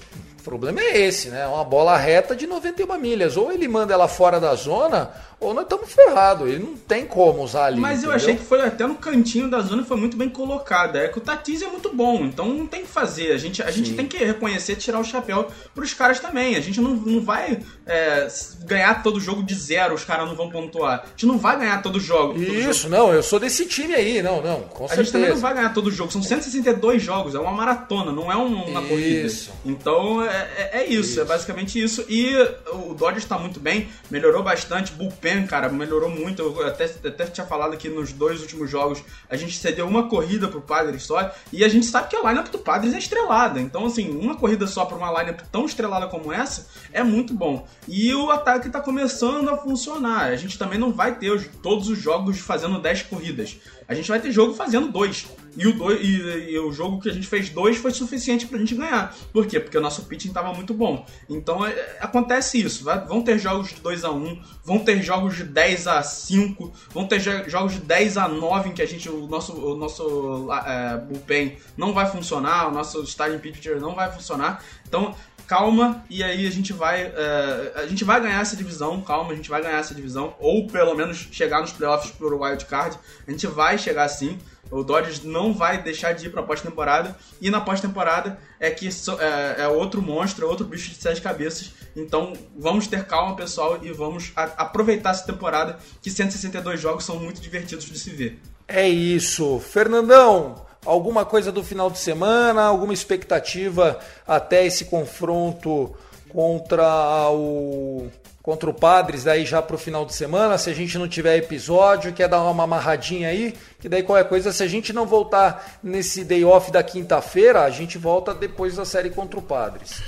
problema 0.47 0.79
é 0.79 1.01
esse, 1.01 1.27
né? 1.27 1.45
Uma 1.45 1.65
bola 1.65 1.97
reta 1.97 2.33
de 2.33 2.47
91 2.47 2.97
milhas. 2.97 3.35
Ou 3.35 3.51
ele 3.51 3.67
manda 3.67 3.93
ela 3.93 4.07
fora 4.07 4.39
da 4.39 4.55
zona, 4.55 5.11
ou 5.39 5.53
nós 5.53 5.63
estamos 5.63 5.91
ferrados. 5.91 6.47
Ele 6.47 6.63
não 6.63 6.75
tem 6.75 7.05
como 7.05 7.43
usar 7.43 7.65
ali. 7.65 7.81
Mas 7.81 7.99
entendeu? 7.99 8.11
eu 8.11 8.15
achei 8.15 8.35
que 8.35 8.43
foi 8.43 8.61
até 8.61 8.87
no 8.87 8.95
cantinho 8.95 9.49
da 9.49 9.59
zona 9.59 9.83
foi 9.83 9.97
muito 9.97 10.15
bem 10.15 10.29
colocada. 10.29 10.99
É 10.99 11.09
que 11.09 11.17
o 11.17 11.21
Tatis 11.21 11.61
é 11.61 11.67
muito 11.67 11.93
bom, 11.93 12.23
então 12.23 12.47
não 12.47 12.65
tem 12.65 12.83
que 12.83 12.87
fazer. 12.87 13.33
A 13.33 13.37
gente, 13.37 13.61
a 13.61 13.69
gente 13.69 13.93
tem 13.93 14.07
que 14.07 14.17
reconhecer, 14.17 14.75
tirar 14.77 14.99
o 14.99 15.03
chapéu 15.03 15.47
pros 15.75 15.93
caras 15.93 16.19
também. 16.19 16.55
A 16.55 16.61
gente 16.61 16.79
não, 16.79 16.91
não 16.91 17.21
vai 17.21 17.59
é, 17.85 18.27
ganhar 18.63 19.03
todo 19.03 19.19
jogo 19.19 19.43
de 19.43 19.53
zero, 19.53 19.93
os 19.93 20.05
caras 20.05 20.27
não 20.27 20.35
vão 20.35 20.49
pontuar. 20.49 21.03
A 21.05 21.09
gente 21.09 21.25
não 21.25 21.37
vai 21.37 21.59
ganhar 21.59 21.81
todo 21.81 21.99
jogo. 21.99 22.41
Isso, 22.41 22.83
jogo. 22.83 22.95
não, 22.95 23.13
eu 23.13 23.21
sou 23.21 23.39
desse 23.39 23.65
time 23.65 23.93
aí, 23.93 24.21
não, 24.21 24.41
não, 24.41 24.61
com 24.61 24.85
a 24.85 24.87
certeza. 24.87 25.03
gente 25.03 25.11
também 25.11 25.29
não 25.29 25.37
vai 25.37 25.53
ganhar 25.53 25.73
todo 25.73 25.91
jogo. 25.91 26.11
São 26.11 26.23
162 26.23 27.01
jogos, 27.01 27.35
é 27.35 27.39
uma 27.39 27.51
maratona, 27.51 28.11
não 28.11 28.31
é 28.31 28.35
uma 28.35 28.79
Isso. 28.79 28.89
corrida. 28.89 29.27
isso. 29.27 29.51
Então 29.65 30.23
é, 30.23 30.36
é, 30.37 30.69
é 30.81 30.85
isso, 30.85 31.11
isso, 31.11 31.21
é 31.21 31.25
basicamente 31.25 31.81
isso. 31.81 32.05
E 32.07 32.35
o 32.71 32.93
Dodgers 32.93 33.23
está 33.23 33.37
muito 33.37 33.59
bem, 33.59 33.89
melhorou 34.09 34.43
bastante. 34.43 34.91
Bullpen, 34.91 35.47
cara, 35.47 35.69
melhorou 35.69 36.09
muito. 36.09 36.41
Eu 36.41 36.67
até, 36.67 36.85
até 36.85 37.25
tinha 37.25 37.45
falado 37.45 37.73
aqui 37.73 37.89
nos 37.89 38.11
dois 38.13 38.41
últimos 38.41 38.69
jogos, 38.69 39.03
a 39.29 39.35
gente 39.35 39.57
cedeu 39.57 39.87
uma 39.87 40.07
corrida 40.07 40.47
pro 40.47 40.61
Padres 40.61 41.03
só. 41.03 41.31
E 41.51 41.63
a 41.63 41.67
gente 41.67 41.85
sabe 41.85 42.09
que 42.09 42.15
a 42.15 42.29
lineup 42.29 42.47
do 42.49 42.59
Padres 42.59 42.93
é 42.93 42.97
estrelada. 42.97 43.59
Então, 43.59 43.85
assim, 43.85 44.09
uma 44.09 44.35
corrida 44.35 44.67
só 44.67 44.85
para 44.85 44.97
uma 44.97 45.19
lineup 45.19 45.41
tão 45.51 45.65
estrelada 45.65 46.07
como 46.07 46.31
essa 46.31 46.67
é 46.91 47.03
muito 47.03 47.33
bom. 47.33 47.67
E 47.87 48.13
o 48.13 48.29
ataque 48.29 48.67
está 48.67 48.81
começando 48.81 49.49
a 49.49 49.57
funcionar. 49.57 50.25
A 50.25 50.35
gente 50.35 50.57
também 50.57 50.79
não 50.79 50.91
vai 50.91 51.15
ter 51.15 51.31
os, 51.31 51.47
todos 51.61 51.89
os 51.89 51.97
jogos 51.97 52.39
fazendo 52.39 52.79
10 52.79 53.03
corridas. 53.03 53.57
A 53.87 53.93
gente 53.93 54.09
vai 54.09 54.19
ter 54.19 54.31
jogo 54.31 54.53
fazendo 54.53 54.89
dois. 54.89 55.25
E 55.57 55.65
o, 55.65 55.73
dois, 55.73 55.99
e, 55.99 56.51
e, 56.51 56.59
o 56.59 56.71
jogo 56.71 57.01
que 57.01 57.09
a 57.09 57.13
gente 57.13 57.25
fez 57.27 57.49
dois 57.49 57.77
foi 57.77 57.91
suficiente 57.91 58.45
pra 58.45 58.59
gente 58.59 58.75
ganhar. 58.75 59.15
Por 59.33 59.47
quê? 59.47 59.59
Porque 59.59 59.77
o 59.77 59.81
nosso 59.81 60.03
pitching 60.03 60.31
tava 60.31 60.53
muito 60.53 60.73
bom. 60.73 61.03
Então 61.27 61.65
é, 61.65 61.97
acontece 61.99 62.61
isso. 62.61 62.83
Vai, 62.83 63.03
vão 63.05 63.23
ter 63.23 63.39
jogos 63.39 63.69
de 63.69 63.81
2 63.81 64.03
a 64.03 64.11
1 64.11 64.41
vão 64.63 64.79
ter 64.79 65.01
jogos 65.01 65.35
de 65.35 65.43
10 65.43 65.87
a 65.87 66.03
5 66.03 66.71
vão 66.91 67.07
ter 67.07 67.19
jogos 67.49 67.73
de 67.73 67.79
10 67.79 68.17
a 68.17 68.27
9 68.27 68.69
em 68.69 68.73
que 68.73 68.81
a 68.81 68.85
gente, 68.85 69.09
o 69.09 69.25
nosso, 69.27 69.53
o 69.53 69.75
nosso 69.75 70.47
é, 70.51 70.97
bullpen 70.97 71.57
não 71.75 71.91
vai 71.91 72.05
funcionar, 72.05 72.67
o 72.67 72.71
nosso 72.71 73.01
starting 73.03 73.39
pitcher 73.39 73.81
não 73.81 73.95
vai 73.95 74.11
funcionar. 74.11 74.63
Então 74.87 75.15
calma 75.47 76.03
e 76.09 76.21
aí 76.21 76.45
a 76.45 76.51
gente 76.51 76.73
vai 76.73 77.05
uh, 77.07 77.71
a 77.75 77.87
gente 77.87 78.03
vai 78.03 78.19
ganhar 78.19 78.41
essa 78.41 78.55
divisão, 78.55 79.01
calma, 79.01 79.31
a 79.31 79.35
gente 79.35 79.49
vai 79.49 79.61
ganhar 79.61 79.77
essa 79.79 79.95
divisão 79.95 80.35
ou 80.39 80.67
pelo 80.67 80.93
menos 80.93 81.29
chegar 81.31 81.61
nos 81.61 81.71
playoffs 81.71 82.11
por 82.11 82.33
wild 82.33 82.65
card. 82.65 82.99
A 83.25 83.31
gente 83.31 83.47
vai 83.47 83.77
chegar 83.77 84.03
assim. 84.03 84.37
O 84.71 84.83
Dodgers 84.83 85.23
não 85.23 85.53
vai 85.53 85.81
deixar 85.81 86.13
de 86.13 86.27
ir 86.27 86.29
para 86.29 86.43
pós-temporada 86.43 87.15
e 87.41 87.49
na 87.49 87.61
pós-temporada 87.61 88.37
é 88.59 88.69
que 88.69 88.87
é, 88.87 89.63
é, 89.63 89.67
outro 89.67 90.01
monstro, 90.01 90.45
é 90.45 90.49
outro 90.49 90.65
bicho 90.65 90.89
de 90.89 90.95
sete 90.95 91.21
cabeças. 91.21 91.73
Então 91.95 92.33
vamos 92.57 92.87
ter 92.87 93.05
calma, 93.05 93.35
pessoal, 93.35 93.79
e 93.81 93.91
vamos 93.91 94.31
a, 94.35 94.43
aproveitar 94.43 95.11
essa 95.11 95.25
temporada 95.25 95.77
que 96.01 96.09
162 96.09 96.79
jogos 96.79 97.05
são 97.05 97.17
muito 97.17 97.41
divertidos 97.41 97.85
de 97.85 97.97
se 97.97 98.09
ver. 98.09 98.39
É 98.67 98.87
isso, 98.87 99.59
Fernandão 99.59 100.67
alguma 100.85 101.25
coisa 101.25 101.51
do 101.51 101.61
final 101.61 101.91
de 101.91 101.99
semana, 101.99 102.63
alguma 102.63 102.93
expectativa 102.93 103.99
até 104.25 104.65
esse 104.65 104.85
confronto 104.85 105.93
contra 106.29 107.29
o 107.29 108.07
contra 108.47 108.69
o 108.69 108.73
Padres 108.73 109.25
daí 109.25 109.45
já 109.45 109.61
pro 109.61 109.77
final 109.77 110.05
de 110.05 110.13
semana, 110.13 110.57
se 110.57 110.69
a 110.69 110.73
gente 110.73 110.97
não 110.97 111.05
tiver 111.05 111.35
episódio, 111.35 112.13
quer 112.13 112.29
dar 112.29 112.41
uma 112.41 112.63
amarradinha 112.63 113.27
aí, 113.27 113.53
que 113.77 113.89
daí 113.89 114.03
qualquer 114.03 114.23
coisa, 114.29 114.53
se 114.53 114.63
a 114.63 114.67
gente 114.67 114.93
não 114.93 115.05
voltar 115.05 115.77
nesse 115.83 116.23
day 116.23 116.45
off 116.45 116.71
da 116.71 116.81
quinta-feira, 116.81 117.63
a 117.65 117.69
gente 117.69 117.97
volta 117.97 118.33
depois 118.33 118.77
da 118.77 118.85
série 118.85 119.09
contra 119.09 119.37
o 119.37 119.41
Padres. 119.41 120.01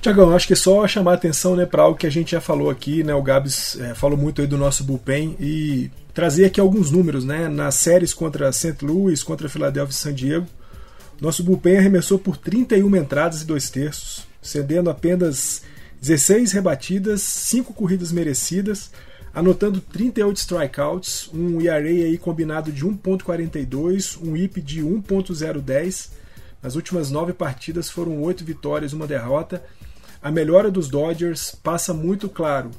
Tiagão, 0.00 0.36
acho 0.36 0.46
que 0.46 0.52
é 0.52 0.56
só 0.56 0.86
chamar 0.86 1.10
a 1.10 1.14
atenção 1.14 1.56
né, 1.56 1.66
para 1.66 1.82
algo 1.82 1.98
que 1.98 2.06
a 2.06 2.10
gente 2.10 2.30
já 2.30 2.40
falou 2.40 2.70
aqui, 2.70 3.02
né? 3.02 3.12
O 3.12 3.22
Gabs 3.24 3.76
é, 3.80 3.92
falou 3.92 4.16
muito 4.16 4.40
aí 4.40 4.46
do 4.46 4.56
nosso 4.56 4.84
bullpen 4.84 5.36
e 5.40 5.90
trazer 6.14 6.44
aqui 6.44 6.60
alguns 6.60 6.92
números, 6.92 7.24
né? 7.24 7.48
Nas 7.48 7.74
séries 7.74 8.14
contra 8.14 8.52
St. 8.52 8.76
Louis, 8.82 9.24
contra 9.24 9.48
Philadelphia 9.48 9.90
e 9.92 9.96
San 9.96 10.14
Diego, 10.14 10.46
nosso 11.20 11.42
bullpen 11.42 11.78
arremessou 11.78 12.20
por 12.20 12.36
31 12.36 12.94
entradas 12.94 13.42
e 13.42 13.46
dois 13.46 13.68
terços, 13.68 14.28
cedendo 14.40 14.88
apenas 14.88 15.62
16 16.00 16.52
rebatidas, 16.52 17.22
5 17.22 17.74
corridas 17.74 18.10
merecidas, 18.10 18.90
anotando 19.34 19.80
38 19.80 20.36
strikeouts, 20.36 21.30
um 21.32 21.60
ERA 21.60 21.88
aí 21.88 22.18
combinado 22.18 22.72
de 22.72 22.84
1.42, 22.84 24.18
um 24.22 24.36
IP 24.36 24.60
de 24.60 24.82
1.010. 24.82 26.10
Nas 26.62 26.74
últimas 26.74 27.10
nove 27.10 27.32
partidas 27.32 27.90
foram 27.90 28.20
oito 28.22 28.44
vitórias, 28.44 28.92
uma 28.92 29.06
derrota 29.06 29.62
a 30.22 30.30
melhora 30.30 30.70
dos 30.70 30.88
Dodgers 30.88 31.54
passa 31.54 31.94
muito 31.94 32.28
claro 32.28 32.70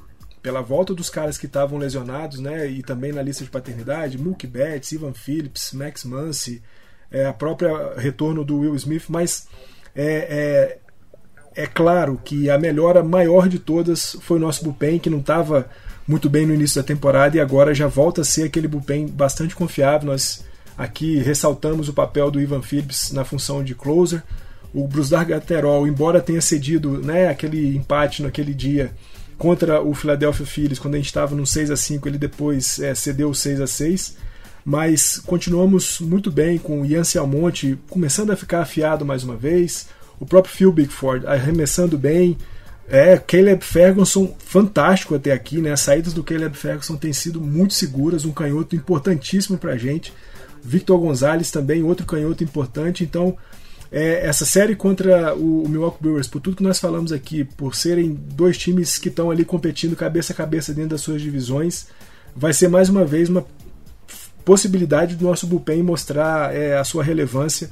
pela 0.44 0.62
volta 0.62 0.94
dos 0.94 1.10
caras 1.10 1.38
que 1.38 1.48
estavam 1.48 1.78
lesionados, 1.78 2.40
né, 2.40 2.68
e 2.68 2.84
também 2.84 3.12
na 3.12 3.22
lista 3.22 3.44
de 3.44 3.50
paternidade, 3.50 4.18
Mookie 4.18 4.48
Betts, 4.48 4.92
Ivan 4.92 5.14
Phillips, 5.14 5.72
Max 5.74 6.04
Muncy, 6.04 6.62
é, 7.10 7.26
a 7.26 7.34
própria 7.34 7.96
retorno 7.96 8.44
do 8.44 8.60
Will 8.60 8.76
Smith, 8.76 9.06
mas 9.08 9.48
é, 9.96 10.06
é, 10.06 10.80
é, 11.56 11.68
claro 11.68 12.20
que 12.24 12.50
a 12.50 12.58
melhora 12.58 13.04
maior 13.04 13.50
de 13.50 13.60
todas 13.60 14.18
foi 14.22 14.38
o 14.38 14.42
nosso 14.42 14.64
bullpen, 14.64 15.00
que 15.00 15.10
não 15.10 15.20
estava 15.20 15.70
muito 16.08 16.30
bem 16.30 16.46
no 16.46 16.54
início 16.54 16.82
da 16.82 16.88
temporada 16.88 17.38
e 17.38 17.40
agora 17.40 17.74
já 17.74 17.88
volta 17.88 18.22
a 18.22 18.26
ser 18.26 18.44
aquele 18.44 18.68
bullpen 18.68 19.08
bastante 19.08 19.56
confiável. 19.56 20.08
Nós 20.08 20.44
aqui 20.78 21.18
ressaltamos 21.20 21.90
o 21.90 21.94
papel 21.94 22.32
do 22.32 22.42
Ivan 22.42 22.62
Phillips 22.62 23.12
na 23.12 23.26
função 23.26 23.64
de 23.64 23.76
closer, 23.76 24.24
o 24.74 24.88
Brusdar 24.88 25.28
Gatterol, 25.28 25.88
embora 25.88 26.22
tenha 26.22 26.42
cedido 26.42 27.00
né, 27.00 27.28
aquele 27.28 27.76
empate 27.76 28.24
naquele 28.24 28.54
dia 28.54 28.92
contra 29.38 29.82
o 29.82 29.94
Philadelphia 29.94 30.46
Phillies, 30.46 30.80
quando 30.80 30.94
a 30.94 30.98
gente 30.98 31.08
estava 31.08 31.36
no 31.36 31.46
6 31.46 31.72
a 31.72 31.76
5 31.76 32.08
ele 32.08 32.18
depois 32.18 32.80
é, 32.80 32.96
cedeu 32.96 33.30
o 33.30 33.36
6 33.36 33.60
a 33.60 33.68
6 33.68 34.18
mas 34.64 35.18
continuamos 35.26 36.00
muito 36.00 36.32
bem 36.32 36.58
com 36.58 36.82
o 36.82 36.86
Ian 36.86 37.02
Almonte 37.20 37.78
começando 37.90 38.32
a 38.32 38.36
ficar 38.36 38.62
afiado 38.62 39.04
mais 39.04 39.24
uma 39.24 39.36
vez, 39.36 39.88
o 40.22 40.26
próprio 40.26 40.54
Phil 40.54 40.72
Bigford 40.72 41.26
arremessando 41.26 41.98
bem, 41.98 42.38
é, 42.88 43.18
Caleb 43.18 43.66
Ferguson 43.66 44.36
fantástico 44.38 45.16
até 45.16 45.32
aqui, 45.32 45.60
né? 45.60 45.72
As 45.72 45.80
saídas 45.80 46.14
do 46.14 46.24
Caleb 46.24 46.56
Ferguson 46.56 46.96
têm 46.96 47.12
sido 47.12 47.42
muito 47.42 47.74
seguras, 47.74 48.24
um 48.24 48.32
canhoto 48.32 48.76
importantíssimo 48.76 49.58
para 49.58 49.72
a 49.72 49.78
gente. 49.78 50.14
Victor 50.64 51.00
Gonzalez 51.00 51.50
também, 51.50 51.82
outro 51.82 52.06
canhoto 52.06 52.44
importante. 52.44 53.04
Então, 53.04 53.36
é, 53.92 54.28
essa 54.28 54.46
série 54.46 54.76
contra 54.76 55.34
o, 55.34 55.64
o 55.64 55.70
Milwaukee 55.70 56.04
Brewers, 56.04 56.28
por 56.28 56.40
tudo 56.40 56.58
que 56.58 56.64
nós 56.64 56.80
falamos 56.80 57.12
aqui, 57.12 57.44
por 57.44 57.74
serem 57.74 58.14
dois 58.14 58.60
times 58.60 59.00
que 59.00 59.10
estão 59.10 59.32
ali 59.32 59.44
competindo 59.44 59.96
cabeça 59.96 60.34
a 60.34 60.36
cabeça 60.36 60.72
dentro 60.72 60.92
das 60.92 61.02
suas 61.02 61.20
divisões, 61.20 61.88
vai 62.36 62.54
ser 62.54 62.68
mais 62.68 62.90
uma 62.90 63.04
vez 63.04 63.28
uma 63.28 63.44
possibilidade 64.46 65.16
do 65.16 65.26
nosso 65.26 65.48
bullpen 65.48 65.82
mostrar 65.82 66.56
é, 66.56 66.78
a 66.78 66.84
sua 66.84 67.04
relevância 67.04 67.72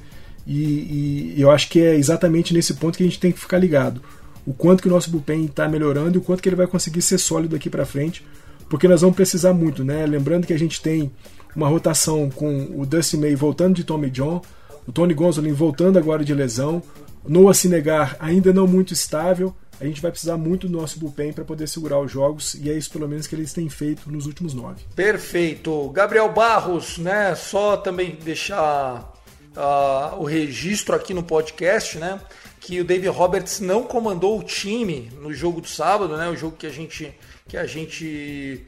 e, 0.52 1.36
e, 1.36 1.42
eu 1.42 1.52
acho 1.52 1.70
que 1.70 1.80
é 1.80 1.96
exatamente 1.96 2.56
nesse 2.56 2.74
ponto 2.74 2.98
que 2.98 3.04
a 3.04 3.06
gente 3.06 3.20
tem 3.20 3.32
que 3.32 3.40
ficar 3.40 3.60
ligado. 3.60 4.02
O 4.48 4.52
quanto 4.52 4.82
que 4.82 4.88
o 4.88 4.92
nosso 4.92 5.12
bullpen 5.12 5.46
está 5.46 5.70
melhorando 5.70 6.18
e 6.18 6.18
o 6.18 6.24
quanto 6.24 6.42
que 6.42 6.50
ele 6.50 6.56
vai 6.56 6.66
conseguir 6.66 7.04
ser 7.04 7.20
sólido 7.20 7.56
aqui 7.56 7.70
para 7.70 7.86
frente, 7.86 8.26
porque 8.68 8.88
nós 8.88 9.02
vamos 9.02 9.16
precisar 9.16 9.54
muito, 9.54 9.84
né? 9.84 10.08
Lembrando 10.08 10.48
que 10.48 10.54
a 10.54 10.58
gente 10.58 10.82
tem 10.82 11.12
uma 11.56 11.68
rotação 11.68 12.32
com 12.32 12.68
o 12.76 12.84
Dusty 12.84 13.18
May 13.18 13.36
voltando 13.36 13.76
de 13.76 13.84
Tommy 13.84 14.10
John, 14.10 14.42
o 14.88 14.92
Tony 14.92 15.14
Gonzalez 15.14 15.56
voltando 15.56 16.00
agora 16.00 16.24
de 16.24 16.34
lesão. 16.34 16.82
Noah 17.28 17.54
Sinegar 17.54 18.18
ainda 18.20 18.52
não 18.52 18.66
muito 18.66 18.92
estável. 18.92 19.54
A 19.80 19.86
gente 19.86 20.02
vai 20.02 20.10
precisar 20.10 20.36
muito 20.36 20.68
do 20.68 20.78
nosso 20.78 21.00
bullpen 21.00 21.32
para 21.32 21.46
poder 21.46 21.68
segurar 21.68 22.00
os 22.00 22.12
jogos 22.12 22.56
e 22.56 22.72
é 22.72 22.74
isso 22.74 22.90
pelo 22.92 23.08
menos 23.08 23.28
que 23.28 23.36
eles 23.36 23.54
têm 23.54 23.70
feito 23.70 24.12
nos 24.12 24.26
últimos 24.26 24.54
nove. 24.54 24.82
Perfeito. 24.96 25.90
Gabriel 25.90 26.34
Barros, 26.34 26.98
né? 26.98 27.36
Só 27.36 27.78
também 27.78 28.18
deixar 28.24 29.14
uh, 29.60 30.16
o 30.20 30.24
registro 30.24 30.96
aqui 30.96 31.14
no 31.14 31.24
podcast, 31.24 31.98
né? 31.98 32.20
Que 32.60 32.80
o 32.80 32.86
David 32.86 33.10
Roberts 33.10 33.60
não 33.60 33.84
comandou 33.84 34.40
o 34.40 34.44
time 34.44 35.12
no 35.20 35.34
jogo 35.34 35.62
do 35.62 35.68
sábado, 35.68 36.16
né? 36.16 36.30
O 36.30 36.36
jogo 36.36 36.56
que 36.56 36.68
a 36.68 36.72
gente 36.72 37.14
que 37.48 37.58
a 37.58 37.66
gente 37.66 38.66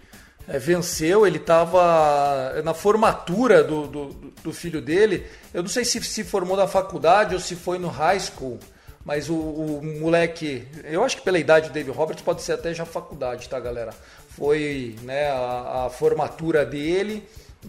é, 0.47 0.57
venceu, 0.57 1.25
ele 1.25 1.37
estava 1.37 2.61
na 2.63 2.73
formatura 2.73 3.63
do, 3.63 3.87
do, 3.87 4.05
do, 4.43 4.51
filho 4.51 4.81
dele. 4.81 5.25
Eu 5.53 5.61
não 5.61 5.69
sei 5.69 5.85
se 5.85 6.01
se 6.03 6.23
formou 6.23 6.57
na 6.57 6.67
faculdade 6.67 7.35
ou 7.35 7.39
se 7.39 7.55
foi 7.55 7.77
no 7.77 7.87
high 7.87 8.19
school, 8.19 8.59
mas 9.05 9.29
o, 9.29 9.35
o 9.35 9.81
moleque, 9.99 10.67
eu 10.83 11.03
acho 11.03 11.17
que 11.17 11.23
pela 11.23 11.37
idade 11.37 11.69
do 11.69 11.73
David 11.73 11.95
Roberts 11.95 12.23
pode 12.23 12.41
ser 12.41 12.53
até 12.53 12.73
já 12.73 12.85
faculdade, 12.85 13.47
tá, 13.47 13.59
galera? 13.59 13.91
Foi 14.29 14.95
né, 15.03 15.29
a, 15.29 15.85
a 15.85 15.89
formatura 15.89 16.65
dele, 16.65 17.23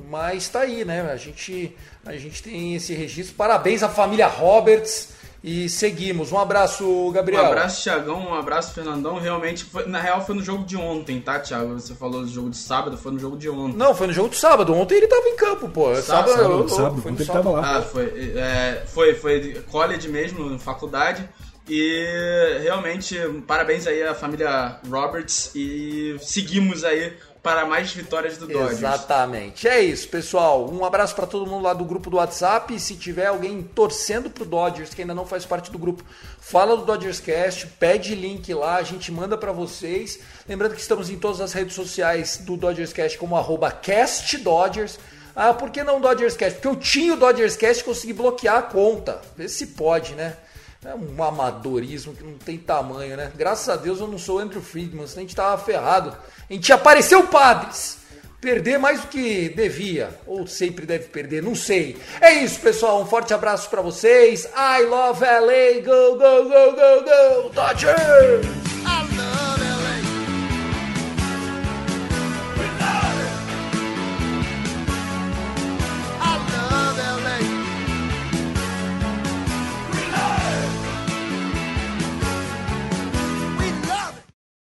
mas 0.08 0.48
tá 0.48 0.60
aí, 0.60 0.84
né? 0.84 1.10
A 1.10 1.16
gente, 1.16 1.76
a 2.04 2.16
gente 2.16 2.42
tem 2.42 2.74
esse 2.74 2.94
registro. 2.94 3.34
Parabéns 3.34 3.82
à 3.82 3.88
família 3.88 4.26
Roberts 4.26 5.10
e 5.44 5.68
seguimos. 5.68 6.30
Um 6.30 6.38
abraço, 6.38 7.10
Gabriel. 7.10 7.42
Um 7.42 7.46
abraço, 7.46 7.82
Thiagão. 7.82 8.28
Um 8.28 8.34
abraço, 8.34 8.72
Fernandão. 8.72 9.18
Realmente, 9.18 9.64
foi, 9.64 9.86
na 9.86 10.00
real, 10.00 10.24
foi 10.24 10.36
no 10.36 10.42
jogo 10.42 10.64
de 10.64 10.76
ontem, 10.76 11.20
tá, 11.20 11.40
Thiago? 11.40 11.74
Você 11.74 11.94
falou 11.94 12.22
do 12.22 12.28
jogo 12.28 12.50
de 12.50 12.56
sábado, 12.56 12.96
foi 12.96 13.12
no 13.12 13.18
jogo 13.18 13.36
de 13.36 13.50
ontem. 13.50 13.76
Não, 13.76 13.94
foi 13.94 14.06
no 14.06 14.12
jogo 14.12 14.28
de 14.28 14.36
sábado. 14.36 14.72
Ontem 14.72 14.96
ele 14.96 15.08
tava 15.08 15.28
em 15.28 15.36
campo, 15.36 15.68
pô. 15.68 15.94
Sábado, 15.96 16.30
sábado, 16.30 16.48
sábado, 16.48 16.68
sábado. 16.70 16.98
Ontem 16.98 17.22
ele 17.22 17.24
tava 17.24 17.50
lá. 17.50 17.78
Ah, 17.78 17.82
foi. 17.82 18.32
É, 18.36 18.84
foi, 18.86 19.14
foi 19.14 19.62
college 19.70 20.08
mesmo, 20.08 20.58
faculdade. 20.58 21.28
E 21.68 22.58
realmente, 22.62 23.16
parabéns 23.46 23.86
aí 23.86 24.02
à 24.02 24.14
família 24.14 24.80
Roberts 24.88 25.52
e 25.54 26.16
seguimos 26.20 26.82
aí 26.82 27.16
para 27.42 27.66
mais 27.66 27.92
vitórias 27.92 28.38
do 28.38 28.46
Dodgers. 28.46 28.78
Exatamente. 28.78 29.66
É 29.66 29.80
isso, 29.80 30.08
pessoal. 30.08 30.70
Um 30.70 30.84
abraço 30.84 31.14
para 31.14 31.26
todo 31.26 31.44
mundo 31.44 31.64
lá 31.64 31.74
do 31.74 31.84
grupo 31.84 32.08
do 32.08 32.18
WhatsApp. 32.18 32.72
E 32.72 32.78
se 32.78 32.94
tiver 32.94 33.26
alguém 33.26 33.62
torcendo 33.62 34.30
pro 34.30 34.44
Dodgers 34.44 34.94
que 34.94 35.00
ainda 35.00 35.14
não 35.14 35.26
faz 35.26 35.44
parte 35.44 35.70
do 35.70 35.78
grupo, 35.78 36.04
fala 36.38 36.76
do 36.76 36.84
Dodgers 36.84 37.18
Cast, 37.18 37.66
pede 37.80 38.14
link 38.14 38.54
lá, 38.54 38.76
a 38.76 38.82
gente 38.84 39.10
manda 39.10 39.36
para 39.36 39.50
vocês. 39.50 40.20
Lembrando 40.48 40.74
que 40.74 40.80
estamos 40.80 41.10
em 41.10 41.18
todas 41.18 41.40
as 41.40 41.52
redes 41.52 41.74
sociais 41.74 42.38
do 42.38 42.56
Dodgers 42.56 42.92
Cast 42.92 43.18
como 43.18 43.36
CastDodgers. 43.82 45.00
Ah, 45.34 45.52
por 45.52 45.70
que 45.70 45.82
não 45.82 46.00
Dodgers 46.00 46.36
Cast? 46.36 46.60
Porque 46.60 46.68
eu 46.68 46.76
tinha 46.76 47.14
o 47.14 47.16
Dodgers 47.16 47.56
Cast 47.56 47.82
e 47.82 47.84
consegui 47.84 48.12
bloquear 48.12 48.58
a 48.58 48.62
conta. 48.62 49.20
Vê 49.36 49.48
se 49.48 49.68
pode, 49.68 50.14
né? 50.14 50.36
É 50.84 50.94
um 50.96 51.22
amadorismo 51.22 52.12
que 52.12 52.24
não 52.24 52.34
tem 52.34 52.58
tamanho, 52.58 53.16
né? 53.16 53.30
Graças 53.36 53.68
a 53.68 53.76
Deus 53.76 54.00
eu 54.00 54.08
não 54.08 54.18
sou 54.18 54.40
Andrew 54.40 54.60
Friedman, 54.60 55.06
senão 55.06 55.20
a 55.20 55.22
gente 55.22 55.36
tava 55.36 55.62
ferrado. 55.62 56.16
A 56.50 56.52
gente 56.52 56.72
apareceu 56.72 57.24
padres. 57.28 57.98
Perder 58.40 58.80
mais 58.80 59.00
do 59.02 59.06
que 59.06 59.50
devia, 59.50 60.18
ou 60.26 60.44
sempre 60.48 60.84
deve 60.84 61.04
perder, 61.04 61.40
não 61.40 61.54
sei. 61.54 61.96
É 62.20 62.32
isso, 62.34 62.58
pessoal. 62.58 63.00
Um 63.00 63.06
forte 63.06 63.32
abraço 63.32 63.70
para 63.70 63.80
vocês. 63.80 64.44
I 64.46 64.82
love 64.82 65.24
LA. 65.24 65.80
Go, 65.84 66.18
go, 66.18 66.48
go, 66.48 66.72
go, 66.72 67.04
go, 67.04 67.54
Dodgers! 67.54 68.62